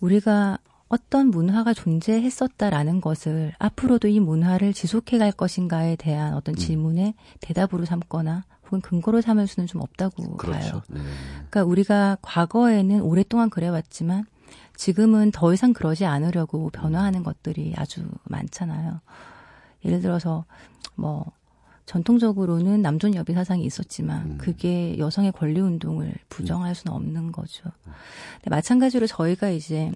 우리가 0.00 0.58
어떤 0.88 1.28
문화가 1.28 1.74
존재했었다라는 1.74 3.00
것을 3.00 3.52
앞으로도 3.58 4.08
이 4.08 4.20
문화를 4.20 4.72
지속해 4.72 5.18
갈 5.18 5.32
것인가에 5.32 5.96
대한 5.96 6.34
어떤 6.34 6.54
질문에 6.54 7.14
대답으로 7.40 7.84
삼거나 7.84 8.44
혹은 8.66 8.80
근거로 8.80 9.20
삼을 9.20 9.46
수는 9.46 9.66
좀 9.66 9.80
없다고 9.80 10.22
봐요. 10.22 10.36
그렇죠. 10.36 10.82
네. 10.88 11.00
그러니까 11.36 11.64
우리가 11.64 12.18
과거에는 12.22 13.00
오랫동안 13.02 13.50
그래왔지만 13.50 14.26
지금은 14.76 15.32
더 15.32 15.52
이상 15.52 15.72
그러지 15.72 16.04
않으려고 16.04 16.70
변화하는 16.70 17.22
것들이 17.22 17.74
아주 17.76 18.08
많잖아요. 18.24 19.00
예를 19.84 20.00
들어서 20.00 20.44
뭐 20.94 21.24
전통적으로는 21.86 22.82
남존 22.82 23.14
여비 23.14 23.32
사상이 23.32 23.64
있었지만 23.64 24.38
그게 24.38 24.98
여성의 24.98 25.32
권리 25.32 25.60
운동을 25.60 26.12
부정할 26.28 26.74
수는 26.74 26.94
없는 26.94 27.32
거죠. 27.32 27.62
근데 27.84 28.50
마찬가지로 28.50 29.06
저희가 29.06 29.50
이제 29.50 29.92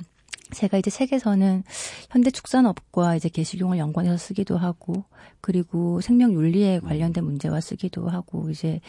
제가 0.53 0.79
이제 0.79 0.91
책에서는 0.91 1.65
현대 2.11 2.31
축산업과 2.31 3.17
이제 3.17 3.29
게시경을 3.29 3.79
연관해서 3.79 4.17
쓰기도 4.17 4.57
하고 4.59 5.05
그리고 5.41 6.01
생명 6.01 6.33
윤리에 6.35 6.81
관련된 6.81 7.25
문제와 7.25 7.61
쓰기도 7.61 8.09
하고 8.09 8.51
이제 8.51 8.81